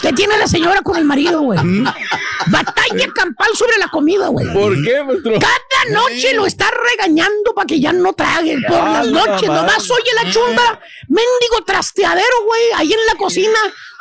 [0.00, 1.58] Que tiene la señora con el marido, güey.
[2.46, 4.46] Batalla campal sobre la comida, güey.
[4.52, 5.32] ¿Por qué, maestro?
[5.40, 5.56] Cada
[5.90, 8.58] noche lo está regañando para que ya no trague.
[8.66, 10.80] Por las la noches, nomás oye la chunda.
[11.08, 13.58] Mendigo trasteadero, güey, ahí en la cocina.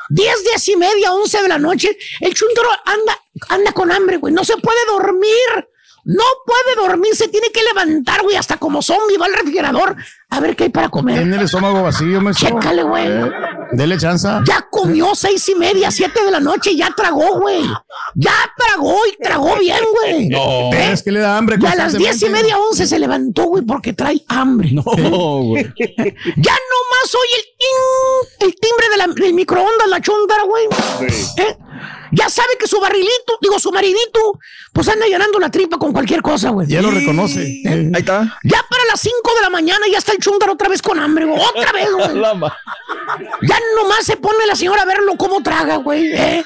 [0.09, 1.97] 10, 10 y media, 11 de la noche.
[2.20, 4.34] El chúndaro anda, anda con hambre, güey.
[4.34, 5.70] No se puede dormir.
[6.05, 9.95] No puede dormir, se tiene que levantar, güey, hasta como zombie, va al refrigerador
[10.36, 11.17] a ver qué hay para comer.
[11.17, 12.47] Tiene el estómago vacío, maestro.
[12.49, 13.05] Chécale, güey.
[13.07, 13.31] Eh,
[13.73, 14.41] Dele chanza.
[14.45, 17.63] Ya comió seis y media, siete de la noche, ya tragó, güey.
[18.15, 20.29] Ya tragó y tragó bien, güey.
[20.29, 20.71] No.
[20.73, 20.91] ¿Eh?
[20.93, 23.63] Es que le da hambre Y a las diez y media, once se levantó, güey,
[23.63, 24.71] porque trae hambre.
[24.73, 25.63] No, güey.
[25.75, 27.55] Ya nomás oye
[28.39, 30.65] el, el timbre de la- del microondas, la chondara, güey.
[31.38, 31.57] ¿Eh?
[32.11, 34.39] Ya sabe que su barrilito, digo, su maridito,
[34.71, 36.67] pues anda llenando la tripa con cualquier cosa, güey.
[36.67, 37.41] Ya lo reconoce.
[37.65, 38.38] Eh, Ahí está.
[38.43, 41.26] Ya para las 5 de la mañana ya está el chúndaro otra vez con hambre,
[41.26, 41.39] güey.
[41.41, 42.21] Otra vez, güey.
[43.41, 46.13] Ya nomás se pone la señora a verlo cómo traga, güey.
[46.13, 46.45] ¿eh?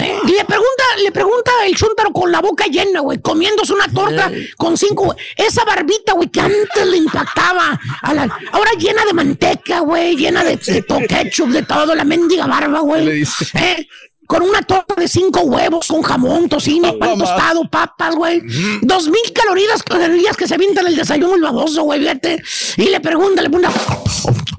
[0.00, 0.18] ¿Eh?
[0.24, 4.30] Y le pregunta, le pregunta el chúntaro con la boca llena, güey, comiéndose una torta
[4.56, 5.18] con cinco, güey.
[5.36, 7.78] Esa barbita, güey, que antes le impactaba.
[8.00, 12.04] a la- ahora llena de manteca, güey, llena de, de to- ketchup, de todo, la
[12.04, 13.22] mendiga barba, ¿Qué le güey.
[13.54, 13.86] ¿Eh?
[14.26, 18.40] Con una torta de cinco huevos, con jamón, tocino, pan tostado, papas, güey.
[18.80, 22.42] Dos mil calorías, calorías que se avientan el desayuno el baboso, güey, fíjate.
[22.76, 23.72] Y le pregunta, le pregunta,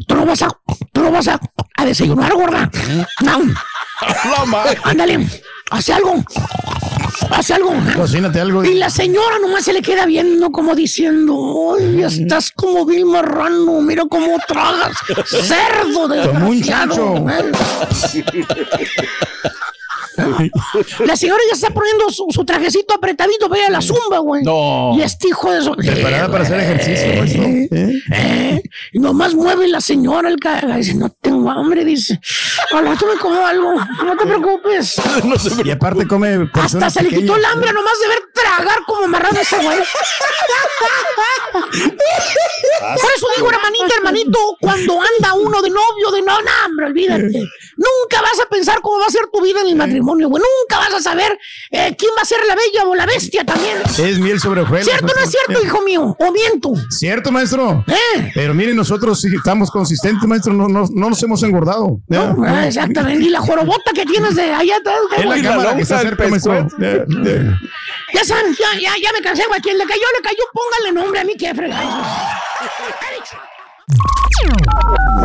[0.08, 0.50] ¿tú no vas a,
[0.92, 1.40] tú no vas a,
[1.78, 2.70] a desayunar, gorda?
[3.22, 3.40] No.
[4.38, 4.78] La madre.
[4.84, 5.28] Ándale,
[5.72, 6.24] hace algo.
[7.30, 7.74] Hace algo.
[7.96, 8.64] Cocínate algo.
[8.64, 13.82] Y la señora nomás se le queda viendo como diciendo, ay, estás como vil marrano,
[13.82, 14.98] mira cómo tragas,
[15.28, 17.26] cerdo de Como un chancho.
[21.06, 24.44] La señora ya está poniendo su, su trajecito apretadito, vea la zumba, güey.
[24.44, 24.94] No.
[24.98, 25.74] Y este hijo de eso.
[25.76, 27.44] Preparada para hacer ejercicio, maestro.
[27.44, 27.68] ¿Eh?
[28.12, 30.78] Eh, y nomás mueve la señora el caga.
[30.78, 32.20] Dice, no tengo hambre, dice.
[32.72, 35.02] Al rato me como algo, no te preocupes.
[35.24, 37.38] No se Y aparte come Hasta se le quitó pequeñas.
[37.38, 39.78] el hambre nomás de ver tragar como marrano ese güey.
[41.54, 47.50] Por eso digo, hermanita, hermanito, cuando anda uno de novio, de no, no, hombre, olvídate.
[47.78, 50.44] Nunca vas a pensar cómo va a ser tu vida en el matrimonio, güey.
[50.44, 51.38] Nunca vas a saber
[51.72, 53.78] eh, quién va a ser la bella o la bestia también.
[53.98, 54.86] Es miel sobre hojuelas.
[54.86, 56.16] ¿Cierto o no es cierto, hijo mío?
[56.20, 56.74] ¿O miento?
[56.90, 57.84] Cierto, maestro.
[57.88, 58.32] ¿Eh?
[58.34, 60.54] Pero miren, nosotros sí estamos consistentes, maestro.
[60.54, 62.00] No, no, no nos hemos engordado.
[62.08, 62.36] ¿Ya?
[62.46, 63.26] Ah, exactamente.
[63.26, 66.68] Y la jorobota que tienes de allá atrás, Es la cámara que está cerca, maestro.
[66.68, 67.58] pescuezo.
[68.14, 69.60] Ya, saben, ya, ya, ya me cansé, güey.
[69.62, 70.44] Quien le cayó, le cayó.
[70.54, 72.04] Póngale nombre a mí, que fregado.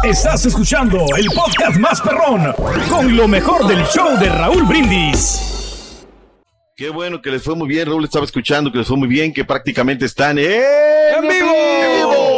[0.03, 2.53] Estás escuchando el podcast más perrón
[2.89, 6.05] con lo mejor del show de Raúl Brindis.
[6.77, 9.33] Qué bueno que les fue muy bien, Raúl estaba escuchando que les fue muy bien,
[9.33, 10.63] que prácticamente están en,
[11.23, 12.38] vivo.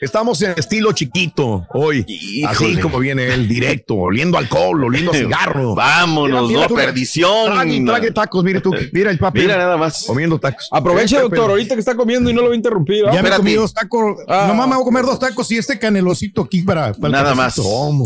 [0.00, 2.06] Estamos en estilo chiquito hoy.
[2.46, 5.74] Así como viene él, directo, oliendo alcohol, oliendo cigarro.
[5.74, 7.52] Vámonos, no, tú, perdición.
[7.52, 8.72] Trague, trague tacos, mire tú.
[8.92, 9.40] Mira el papi.
[9.40, 10.04] Mira nada más.
[10.06, 10.68] Comiendo tacos.
[10.70, 11.50] Aproveche, doctor, Pepe.
[11.50, 13.06] ahorita que está comiendo y no lo voy a interrumpir.
[13.06, 13.12] ¿ah?
[13.12, 14.18] Ya me comí dos tacos.
[14.28, 17.56] Nomás me voy a comer dos tacos y este canelosito aquí para, Nada más.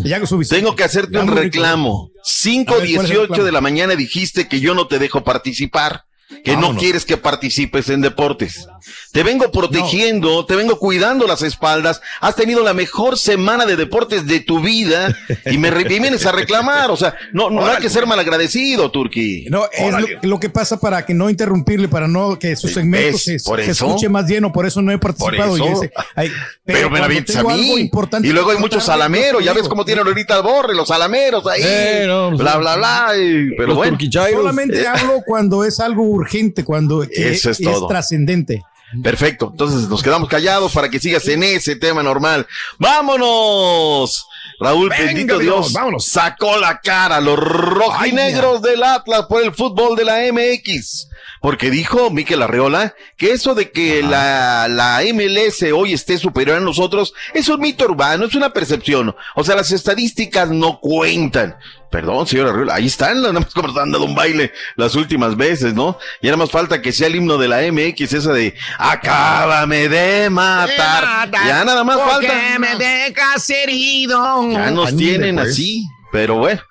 [0.04, 0.20] Ya.
[0.48, 2.10] Tengo que hacerte Ya un reclamo.
[2.14, 3.44] A ver, ¿cuál es el 5.18 reclamo?
[3.44, 6.04] de la mañana dijiste que yo no te dejo participar,
[6.44, 8.66] que no quieres que participes en deportes.
[9.12, 12.00] Te vengo protegiendo, te vengo cuidando las espaldas.
[12.20, 15.16] Has tenido la mejor semana de deportes de tu vida
[15.46, 16.90] y me y vienes a reclamar.
[16.90, 19.46] O sea, no, no hay que ser malagradecido, Turki.
[19.50, 23.18] No, es lo, lo que pasa para que no interrumpirle, para no que su segmento
[23.18, 25.54] se, Por se escuche más lleno, por eso no he Por participado.
[25.56, 25.64] eso.
[25.68, 26.32] y ese- ay,
[26.64, 27.80] Pero, me la a mí.
[27.80, 29.40] importante Y luego hay muchos salameros.
[29.42, 31.60] yo Ya ves cómo tienen ahorita el borre, los salameros ahí.
[31.64, 33.06] Eh, no, pues, bla, bla, bla.
[33.16, 33.98] y- pero Los bueno.
[34.32, 34.86] Solamente Eh.
[34.86, 36.31] hablo cuando es algo urgente,
[36.64, 38.62] cuando que Eso es trascendente.
[39.02, 39.48] Perfecto.
[39.50, 42.46] Entonces nos quedamos callados para que sigas en ese tema normal.
[42.78, 44.26] ¡Vámonos!
[44.60, 46.04] Raúl, Venga, bendito Dios, Dios, vámonos.
[46.06, 51.08] sacó la cara los rojinegros del Atlas por el fútbol de la MX.
[51.42, 56.60] Porque dijo Miquel Arreola que eso de que la, la MLS hoy esté superior a
[56.60, 59.14] nosotros es un mito urbano, es una percepción.
[59.34, 61.56] O sea, las estadísticas no cuentan.
[61.90, 65.74] Perdón, señor Arreola, ahí están, nada más como están dando un baile las últimas veces,
[65.74, 65.98] ¿no?
[66.22, 70.30] Y nada más falta que sea el himno de la MX, esa de Acábame de
[70.30, 71.28] matar.
[71.30, 72.32] Ya nada más falta.
[72.58, 74.50] me dejas herido.
[74.52, 75.50] Ya nos Ándale, tienen pues.
[75.50, 76.62] así, pero bueno.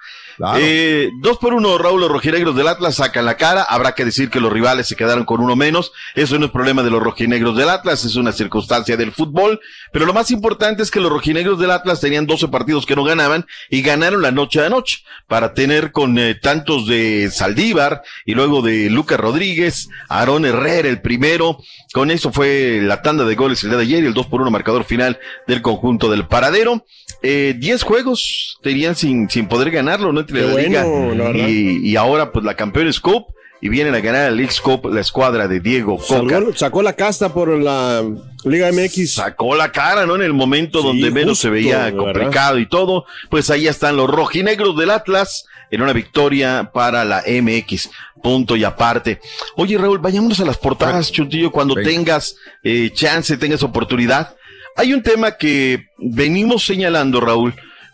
[0.57, 3.63] Eh, dos por uno, Raúl, los rojinegros del Atlas sacan la cara.
[3.63, 5.91] Habrá que decir que los rivales se quedaron con uno menos.
[6.15, 9.59] Eso no es problema de los rojinegros del Atlas, es una circunstancia del fútbol.
[9.91, 13.03] Pero lo más importante es que los rojinegros del Atlas tenían 12 partidos que no
[13.03, 18.33] ganaban y ganaron la noche a noche para tener con eh, tantos de Saldívar y
[18.33, 21.57] luego de Lucas Rodríguez, Aarón Herrera el primero.
[21.93, 24.41] Con eso fue la tanda de goles el día de ayer y el 2 por
[24.41, 26.85] 1 marcador final del conjunto del paradero.
[27.23, 30.21] Eh, 10 juegos tenían sin, sin poder ganarlo, ¿no?
[30.21, 33.25] Entre la liga la y, y ahora pues la Campeones Cup
[33.61, 36.39] y vienen a ganar el League Cup la escuadra de Diego Coca.
[36.39, 38.03] Sacó, sacó la casta por la
[38.43, 39.13] Liga MX.
[39.13, 40.15] Sacó la cara, ¿no?
[40.15, 41.97] En el momento Sí, donde menos se veía ¿verdad?
[41.97, 47.23] complicado y todo, pues ahí están los rojinegros del Atlas en una victoria para la
[47.27, 47.91] MX.
[48.23, 49.19] Punto y aparte.
[49.55, 51.89] Oye, Raúl, vayámonos a las portadas, Chutillo, cuando Venga.
[51.89, 54.35] tengas eh, chance, tengas oportunidad.
[54.75, 57.53] Hay un tema que venimos señalando, Raúl,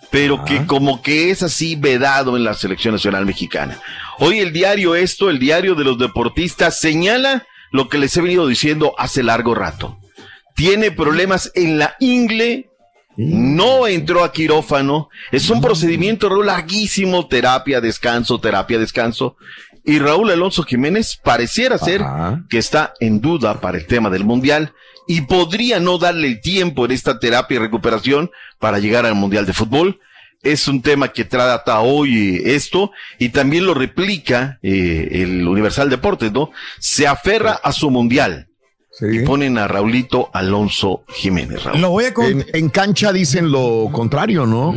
[0.09, 3.79] pero que como que es así vedado en la selección nacional mexicana.
[4.19, 8.47] Hoy el diario esto, el diario de los deportistas, señala lo que les he venido
[8.47, 9.97] diciendo hace largo rato.
[10.55, 12.69] Tiene problemas en la ingle,
[13.17, 19.35] no entró a quirófano, es un procedimiento Raúl, larguísimo, terapia, descanso, terapia, descanso.
[19.83, 22.01] Y Raúl Alonso Jiménez pareciera ser
[22.49, 24.73] que está en duda para el tema del Mundial
[25.07, 28.29] y podría no darle el tiempo en esta terapia y recuperación
[28.59, 29.99] para llegar al Mundial de Fútbol.
[30.43, 36.31] Es un tema que trata hoy esto y también lo replica eh, el Universal Deportes,
[36.31, 36.51] ¿no?
[36.79, 38.47] Se aferra a su Mundial.
[38.99, 41.63] Y ponen a Raulito Alonso Jiménez.
[41.63, 41.81] Raúl.
[41.81, 44.73] Lo voy a con- En, en cancha dicen lo contrario, ¿no?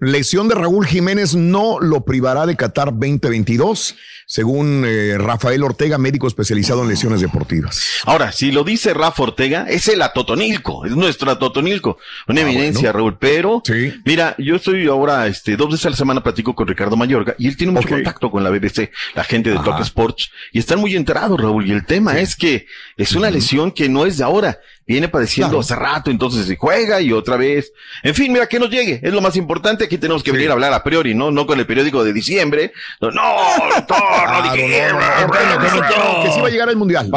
[0.00, 3.96] Lesión de Raúl Jiménez no lo privará de Qatar 2022,
[4.28, 7.82] según eh, Rafael Ortega, médico especializado en lesiones deportivas.
[8.04, 13.16] Ahora, si lo dice Rafa Ortega, es el Atotonilco, es nuestro Atotonilco, una eminencia, Raúl.
[13.18, 13.62] Pero,
[14.04, 17.48] mira, yo estoy ahora, este, dos veces a la semana platico con Ricardo Mayorga y
[17.48, 20.94] él tiene mucho contacto con la BBC, la gente de Talk Sports, y están muy
[20.94, 21.66] enterados, Raúl.
[21.66, 22.66] Y el tema es que
[22.98, 27.00] es una lesión que no es de ahora, viene padeciendo hace rato, entonces se juega
[27.00, 27.72] y otra vez.
[28.02, 29.84] En fin, mira, que nos llegue, es lo más importante.
[29.84, 31.30] Aquí tenemos que venir a hablar a priori, ¿no?
[31.30, 32.72] No con el periódico de diciembre.
[33.00, 33.22] No, no,
[33.74, 34.66] doctor, no dije,
[36.22, 37.10] que, sí- va a llegar al mundial.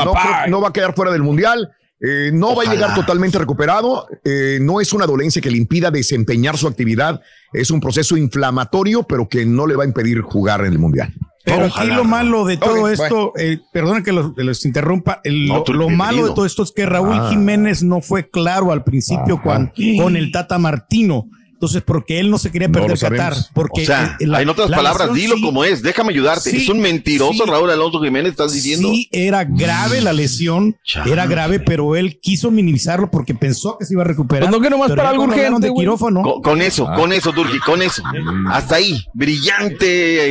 [0.49, 1.71] No, va a quedar fuera del mundial.
[2.03, 4.07] eh, no va a llegar totalmente recuperado.
[4.23, 7.21] eh, no es una dolencia que le impida desempeñar su actividad.
[7.53, 11.13] Es un proceso inflamatorio, pero que no le va a impedir jugar en el mundial.
[11.45, 15.63] Pero aquí lo malo de todo esto, eh, perdona que los, los interrumpa, el- No,
[15.67, 17.27] lo, malo de todo esto es que Raúl Ah.
[17.31, 21.25] Jiménez no fue claro al principio cuan- con el Tata Martino
[21.61, 23.23] Entonces, porque él no se quería No perder sabemos.
[23.29, 23.45] Qatar.
[23.53, 26.09] Porque o sea, eh, la- en otras la palabras, lesión dilo sí- como es, déjame
[26.11, 26.49] ayudarte.
[26.49, 27.49] Sí, es un mentiroso sí.
[27.51, 28.89] Raúl Alonso Jiménez, estás diciendo.
[28.89, 33.93] Sí, era grave la lesión, era grave, pero él quiso minimizarlo porque pensó que se
[33.93, 34.49] iba a recuperar.
[34.49, 36.23] Pues no, que nomás Pero para algo urgente, de quirófano.
[36.23, 36.95] Con, con eso, Ah.
[36.95, 38.01] con eso, Turki, con eso.
[38.49, 39.85] Hasta ahí, brillante.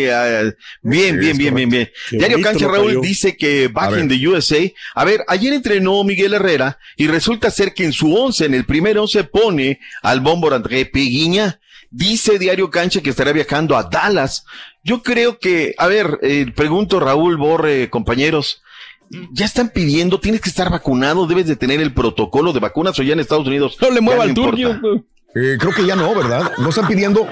[0.06, 0.52] eh, eh,
[0.82, 1.88] bien, bien, bien, bien, bien.
[2.10, 4.56] Qué Diario Cancha Raúl dice que back in the USA.
[4.96, 8.64] A ver, ayer entrenó Miguel Herrera y resulta ser que en su once, en el
[8.64, 10.86] primer once, pone al bombo André
[11.90, 14.44] Dice Diario Cancha que estará viajando a Dallas.
[14.84, 18.62] Yo creo que, a ver, eh, pregunto Raúl Borre, compañeros.
[19.32, 23.02] Ya están pidiendo, tienes que estar vacunado, debes de tener el protocolo de vacunas o
[23.02, 23.76] ya en Estados Unidos.
[23.80, 24.80] No le mueva al turbio.
[25.34, 26.52] Eh, creo que ya no, ¿verdad?
[26.58, 27.26] No están pidiendo.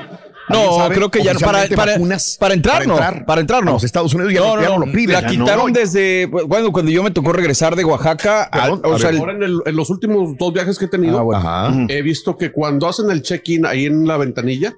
[0.48, 0.94] ¿Alguien No, sabe?
[0.94, 2.96] creo que ya para, para, vacunas para entrar, no.
[3.26, 3.70] Para entrar, no.
[3.70, 5.12] A los Estados Unidos ya no, ya no lo piden.
[5.12, 5.78] La quitaron no.
[5.78, 8.44] desde, bueno, cuando yo me tocó regresar de Oaxaca.
[8.44, 11.18] al- o sea, el- Ahora en, el- en los últimos dos viajes que he tenido,
[11.18, 11.86] Ah, bueno.
[11.88, 14.74] He visto que cuando hacen el check-in ahí en la ventanilla,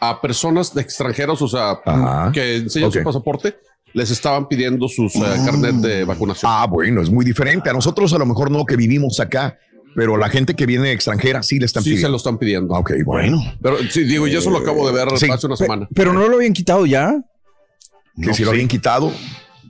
[0.00, 1.80] a personas de extranjeros, o sea,
[2.32, 3.56] que enseñan su pasaporte,
[3.92, 6.50] les estaban pidiendo sus eh, carnet de vacunación.
[6.54, 7.70] Ah, bueno, es muy diferente.
[7.70, 9.58] A nosotros a lo mejor no que vivimos acá,
[9.94, 12.06] pero la gente que viene extranjera sí le están Sí, pidiendo.
[12.06, 12.74] se lo están pidiendo.
[12.74, 13.42] Ok, bueno.
[13.62, 15.28] Pero sí, digo, y eso lo acabo de ver Sí.
[15.30, 15.88] hace una semana.
[15.94, 17.12] pero no lo habían quitado ya.
[18.20, 19.12] Que No si lo habían quitado.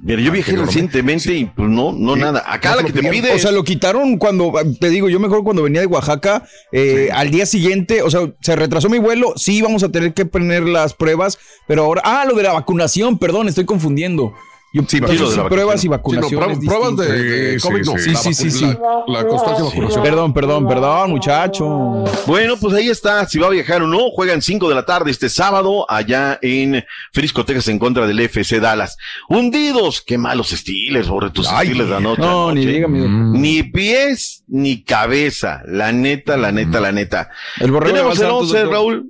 [0.07, 2.21] Pero yo viajé no lo- recientemente y pues no, no Sí.
[2.21, 2.43] nada.
[2.47, 4.51] Acá No la que te pide O sea, lo quitaron cuando,
[4.81, 8.57] te digo, yo mejor cuando venía de Oaxaca, eh, al día siguiente, o sea, se
[8.57, 12.35] retrasó mi vuelo, sí íbamos a tener que poner las pruebas, pero ahora, ah, lo
[12.35, 14.33] de la vacunación, perdón, estoy confundiendo.
[14.73, 16.59] Yo, Sí, de la pruebas y Sí, no, vacunaciones.
[16.59, 17.93] pruebas- pruebas de, Sí, COVID, no.
[17.99, 18.11] sí, sí.
[18.13, 20.03] La Sí, sí, sí, La, la constancia de vacunación.
[20.05, 22.05] Perdón, perdón, perdón, muchacho.
[22.27, 25.11] Bueno, pues ahí está, si va a viajar o no, juegan 5 de la tarde
[25.11, 28.97] este sábado allá en Frisco, Texas en contra del FC Dallas.
[29.29, 32.21] Hundidos, qué malos estiles, sobre tus Ay, estiles de anoche.
[32.23, 33.09] no, ni dígame.
[33.39, 37.31] Ni pies, ni cabeza, la neta, la neta, la neta.
[37.59, 39.03] El borrego Tenemos de el Santos, 11, doctor.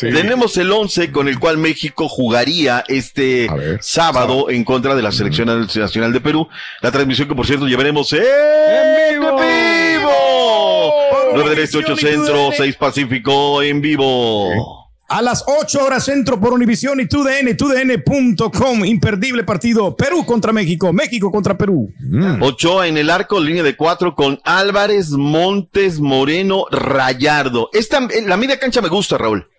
[0.00, 3.78] Tenemos el 11 con el cual México jugaría este ver.
[3.82, 6.48] sábado en contra de la selección nacional de Perú.
[6.80, 8.22] La transmisión que por cierto llevaremos en,
[9.12, 9.36] vivo!
[9.38, 10.92] vivo.
[11.34, 14.81] 9 del Este, 8 Centro, 6 Pacífico en vivo.
[15.12, 18.82] A las 8 horas centro por Univisión y TUDN, TUDN.com.
[18.86, 19.94] Imperdible partido.
[19.94, 20.90] Perú contra México.
[20.90, 21.92] México contra Perú.
[22.40, 27.68] Ochoa en el arco, línea de cuatro con Álvarez, Montes, Moreno, Rayardo.
[27.74, 29.51] Esta, eh, la media cancha me gusta, Raúl.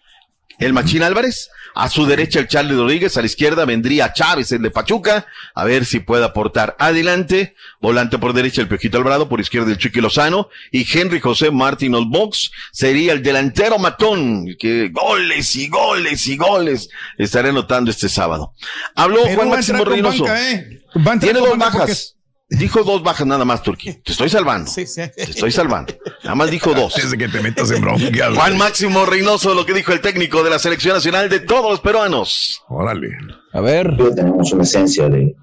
[0.60, 4.62] El Machín Álvarez, a su derecha el Charlie Rodríguez, a la izquierda vendría Chávez, el
[4.62, 5.26] de Pachuca,
[5.56, 9.78] a ver si puede aportar adelante, volante por derecha el Pejito Alvarado, por izquierda el
[9.78, 16.28] Chiqui Lozano, y Henry José Martín Olbox sería el delantero matón, que goles y goles
[16.28, 18.54] y goles estaré anotando este sábado.
[18.96, 20.26] Habló Juan Máximo Reynoso.
[20.26, 20.82] banca, ¿eh?
[21.20, 22.16] Tiene dos bajas.
[22.58, 23.98] Dijo dos bajas nada más, Turquía.
[24.04, 24.70] Te estoy salvando.
[24.70, 25.02] Sí, sí.
[25.16, 25.94] Te estoy salvando.
[26.24, 26.94] Nada más dijo dos.
[26.96, 28.10] Desde que te metas en broncas.
[28.36, 31.80] Juan Máximo Reynoso, lo que dijo el técnico de la selección nacional de todos los
[31.80, 32.62] peruanos.
[32.70, 33.10] Órale.
[33.54, 33.96] A ver.
[34.16, 35.36] tenemos una esencia de,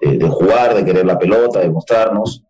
[0.00, 2.42] de- de jugar, de querer la pelota, de mostrarnos.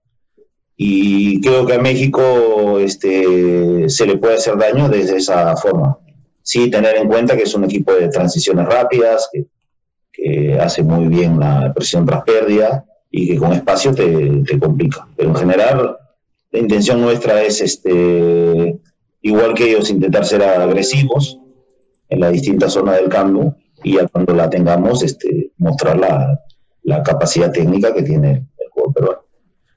[0.77, 5.99] Y creo que a México este, se le puede hacer daño desde esa forma.
[6.43, 9.47] Sí, tener en cuenta que es un equipo de transiciones rápidas, que,
[10.13, 12.85] que hace muy bien la presión tras pérdida
[13.17, 15.07] y que con espacio te, te complica.
[15.17, 15.97] Pero en general,
[16.51, 18.77] la intención nuestra es, este,
[19.23, 21.39] igual que ellos, intentar ser agresivos
[22.09, 23.55] en las distintas zonas del campo
[23.85, 26.41] y ya cuando la tengamos, este, mostrar la,
[26.83, 29.19] la capacidad técnica que tiene el juego peruano.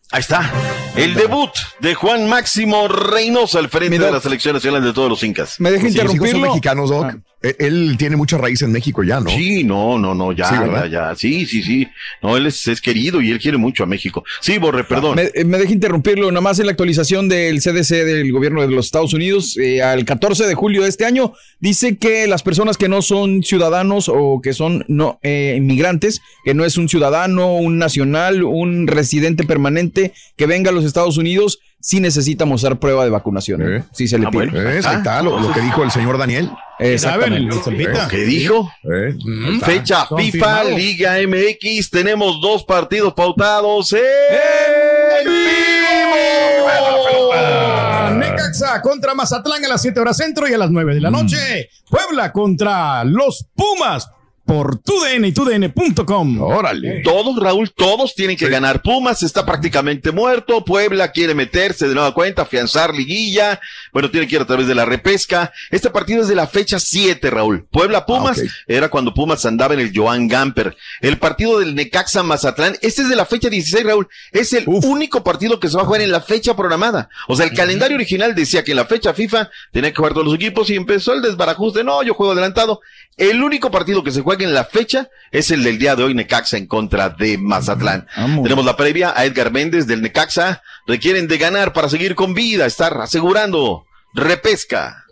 [0.09, 0.51] Ahí está.
[0.95, 5.21] El debut de Juan Máximo Reynoso al frente de la selección nacional de todos los
[5.21, 5.59] incas.
[5.59, 6.47] ¿Me deja Sí, son interrumpirlo?
[6.47, 7.05] mexicanos, Doc.
[7.05, 7.17] Ah.
[7.43, 9.29] Eh, Él tiene mucha raíz en México ya, ¿no?
[9.29, 11.15] Sí, no, no, no, ya, Sí, ya, ya.
[11.15, 11.87] Sí, sí, sí.
[12.23, 14.23] No, él es, es querido y él quiere mucho a México.
[14.41, 15.15] Sí, Borre, perdón.
[15.15, 18.69] Me, eh, me deja interrumpirlo, nada más en la actualización del CDC del gobierno de
[18.69, 22.77] los Estados Unidos, eh, al 14 de julio de este año, dice que las personas
[22.77, 27.55] que no son ciudadanos o que son no eh, inmigrantes, que no es un ciudadano,
[27.55, 33.05] un nacional, un residente permanente que venga a los Estados Unidos, sí necesita mostrar prueba
[33.05, 33.61] de vacunación.
[33.61, 33.77] ¿eh?
[33.77, 33.83] Eh.
[33.93, 34.67] Sí se le Ah, pide.
[34.67, 36.51] Ahí está lo, lo que dijo el señor Daniel.
[36.79, 37.49] Exactamente.
[37.49, 37.57] ¿Saben?
[37.57, 38.07] El Zambita.
[38.09, 38.69] ¿Qué dijo?
[38.83, 39.15] Eh,
[39.53, 39.65] está.
[39.65, 40.63] Fecha FIFA.
[40.65, 41.89] Liga MX.
[41.89, 47.31] Tenemos dos partidos pautados en vivo.
[47.33, 51.09] Ah, Necaxa contra Mazatlán a las 7 horas centro y a las 9 de la
[51.09, 51.69] noche.
[51.89, 54.09] Puebla contra los Pumas.
[54.47, 56.41] Por TUDN y TUDN.com.
[56.41, 57.01] Órale.
[57.03, 58.81] Todos, Raúl, todos tienen que ganar.
[58.81, 60.63] Pumas está prácticamente muerto.
[60.63, 63.59] Puebla quiere meterse de nueva cuenta, afianzar liguilla.
[63.91, 65.51] Bueno, tiene que ir a través de la repesca.
[65.69, 67.67] Este partido es de la fecha 7, Raúl.
[67.69, 70.77] Puebla Pumas era cuando Pumas andaba en el Joan Gamper.
[71.01, 74.07] El partido del Necaxa Mazatlán, este es de la fecha 16, Raúl.
[74.31, 77.09] Es el único partido que se va a jugar en la fecha programada.
[77.27, 80.25] O sea, el calendario original decía que en la fecha FIFA tenía que jugar todos
[80.25, 81.83] los equipos y empezó el desbarajuste.
[81.83, 82.79] No, yo juego adelantado.
[83.17, 86.13] El único partido que se juega en la fecha es el del día de hoy,
[86.13, 88.05] Necaxa en contra de Mazatlán.
[88.43, 90.61] Tenemos la previa a Edgar Méndez del Necaxa.
[90.85, 95.03] Requieren de ganar para seguir con vida, estar asegurando repesca.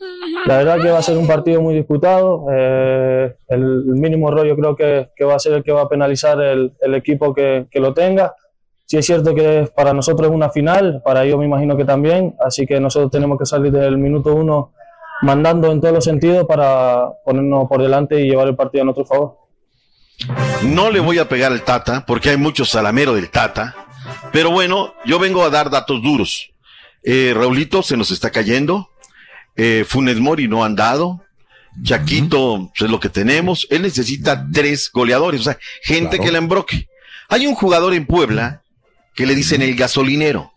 [0.46, 2.46] La verdad que va a ser un partido muy disputado.
[2.54, 5.90] Eh, el mínimo error yo creo que, que, va a ser el que va a
[5.90, 8.36] penalizar el, el equipo que, que, lo tenga.
[8.86, 12.36] Sí es cierto que para nosotros es una final, para ellos me imagino que también,
[12.40, 14.74] así que nosotros tenemos que salir del minuto uno
[15.22, 19.06] mandando en todos los sentidos para ponernos por delante y llevar el partido a nuestro
[19.06, 19.38] favor.
[20.64, 23.76] No le voy a pegar al Tata, porque hay mucho salamero del Tata,
[24.32, 26.52] pero bueno, yo vengo a dar datos duros.
[27.04, 28.90] Eh, Raulito se nos está cayendo,
[29.56, 31.22] eh, Funes Mori no han dado,
[31.84, 36.38] Chaquito pues, es lo que tenemos, él necesita tres goleadores, o sea, gente que le
[36.38, 36.88] embroque.
[37.28, 38.64] Hay un jugador en Puebla
[39.14, 40.54] que le dicen el gasolinero.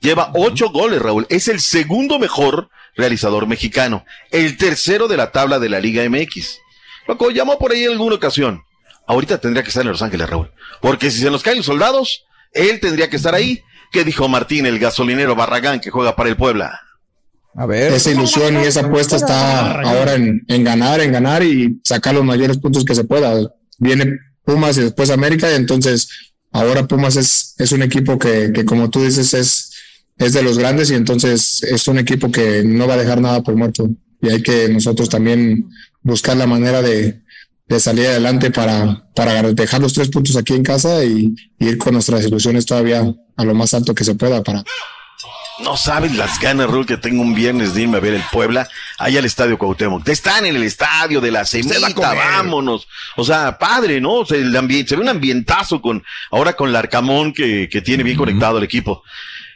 [0.00, 1.26] Lleva ocho goles, Raúl.
[1.28, 4.04] Es el segundo mejor realizador mexicano.
[4.30, 6.58] El tercero de la tabla de la Liga MX.
[7.06, 8.62] Loco, llamó por ahí en alguna ocasión.
[9.06, 10.50] Ahorita tendría que estar en Los Ángeles, Raúl.
[10.82, 13.62] Porque si se nos caen los soldados, él tendría que estar ahí.
[13.90, 16.78] ¿Qué dijo Martín, el gasolinero Barragán, que juega para el Puebla?
[17.54, 17.92] A ver.
[17.92, 22.24] Esa ilusión y esa apuesta está ahora en, en ganar, en ganar y sacar los
[22.24, 23.50] mayores puntos que se pueda.
[23.78, 28.64] Viene Pumas y después América, y entonces ahora Pumas es, es un equipo que, que,
[28.64, 29.67] como tú dices, es,
[30.18, 33.42] es de los grandes y entonces es un equipo que no va a dejar nada
[33.42, 33.88] por muerto.
[34.20, 35.68] Y hay que nosotros también
[36.02, 37.20] buscar la manera de,
[37.66, 41.78] de salir adelante para, para dejar los tres puntos aquí en casa y, y, ir
[41.78, 43.04] con nuestras ilusiones todavía
[43.36, 44.64] a lo más alto que se pueda para.
[45.60, 48.68] No sabes las ganas, Raúl, que tengo un viernes de irme a ver el Puebla,
[48.96, 50.06] allá al Estadio Cuauhtémoc.
[50.08, 52.86] Están en el estadio de la semita, vámonos.
[53.16, 54.14] O sea, padre, ¿no?
[54.14, 57.80] O sea, el ambiente, se ve un ambientazo con, ahora con el Arcamón que, que
[57.80, 59.02] tiene bien conectado el equipo.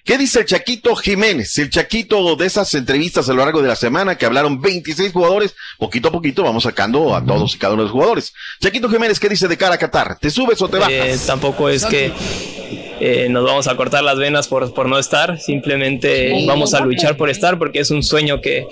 [0.05, 1.57] ¿Qué dice el Chaquito Jiménez?
[1.59, 5.55] El Chaquito de esas entrevistas a lo largo de la semana que hablaron 26 jugadores,
[5.79, 8.33] poquito a poquito vamos sacando a todos y cada uno de los jugadores.
[8.61, 10.19] Chaquito Jiménez, ¿qué dice de cara a Qatar?
[10.19, 10.93] ¿Te subes o te bajas?
[10.93, 12.11] Eh, tampoco es que
[12.99, 17.17] eh, nos vamos a cortar las venas por, por no estar, simplemente vamos a luchar
[17.17, 18.67] por estar porque es un sueño que,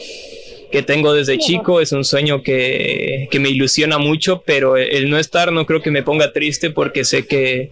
[0.72, 5.16] que tengo desde chico, es un sueño que, que, me ilusiona mucho, pero el no
[5.16, 7.70] estar no creo que me ponga triste porque sé que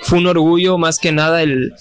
[0.00, 1.74] fue un orgullo más que nada el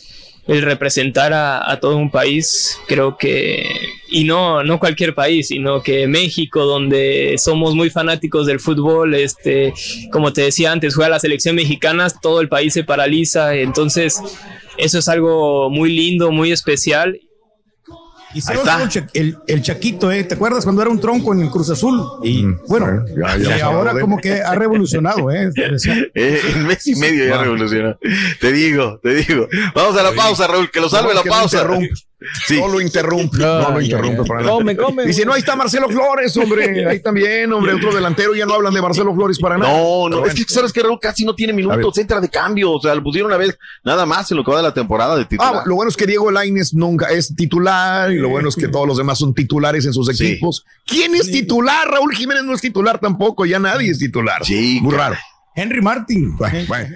[0.48, 3.70] el representar a, a, todo un país, creo que,
[4.10, 9.74] y no, no cualquier país, sino que México, donde somos muy fanáticos del fútbol, este,
[10.12, 14.22] como te decía antes, juega la selección mexicana, todo el país se paraliza, entonces
[14.78, 17.20] eso es algo muy lindo, muy especial
[18.34, 18.54] y se
[19.14, 20.24] el, el, Chaquito, ¿eh?
[20.24, 22.02] ¿te acuerdas cuando era un tronco en el Cruz Azul?
[22.24, 23.06] Y Mm, bueno,
[23.40, 25.52] y ahora como que ha revolucionado, ¿eh?
[26.14, 27.98] eh en mes y medio ya revolucionó.
[28.40, 29.48] Te digo, te digo.
[29.74, 31.68] Vamos a la pausa, Raúl, que lo salve la pausa.
[32.48, 32.60] Sí.
[32.60, 34.24] No lo interrumpe, no lo interrumpe.
[34.24, 35.06] Para come, come.
[35.06, 36.88] Dice, no, ahí está Marcelo Flores, hombre.
[36.88, 38.34] Ahí también, hombre, otro delantero.
[38.34, 39.72] Ya no hablan de Marcelo Flores para nada.
[39.72, 42.72] No, no, es que sabes que Raúl casi no tiene minutos, entra de cambio.
[42.72, 45.16] O sea, lo pusieron una vez, nada más en lo que va de la temporada
[45.16, 45.58] de titular.
[45.58, 48.68] Ah, lo bueno es que Diego Laines nunca es titular y lo bueno es que
[48.68, 50.66] todos los demás son titulares en sus equipos.
[50.86, 50.98] Sí.
[50.98, 51.88] ¿Quién es titular?
[51.88, 54.44] Raúl Jiménez no es titular tampoco, ya nadie es titular.
[54.44, 55.16] Sí, muy raro.
[55.56, 56.38] Henry Martin.
[56.38, 56.96] Bueno, bueno.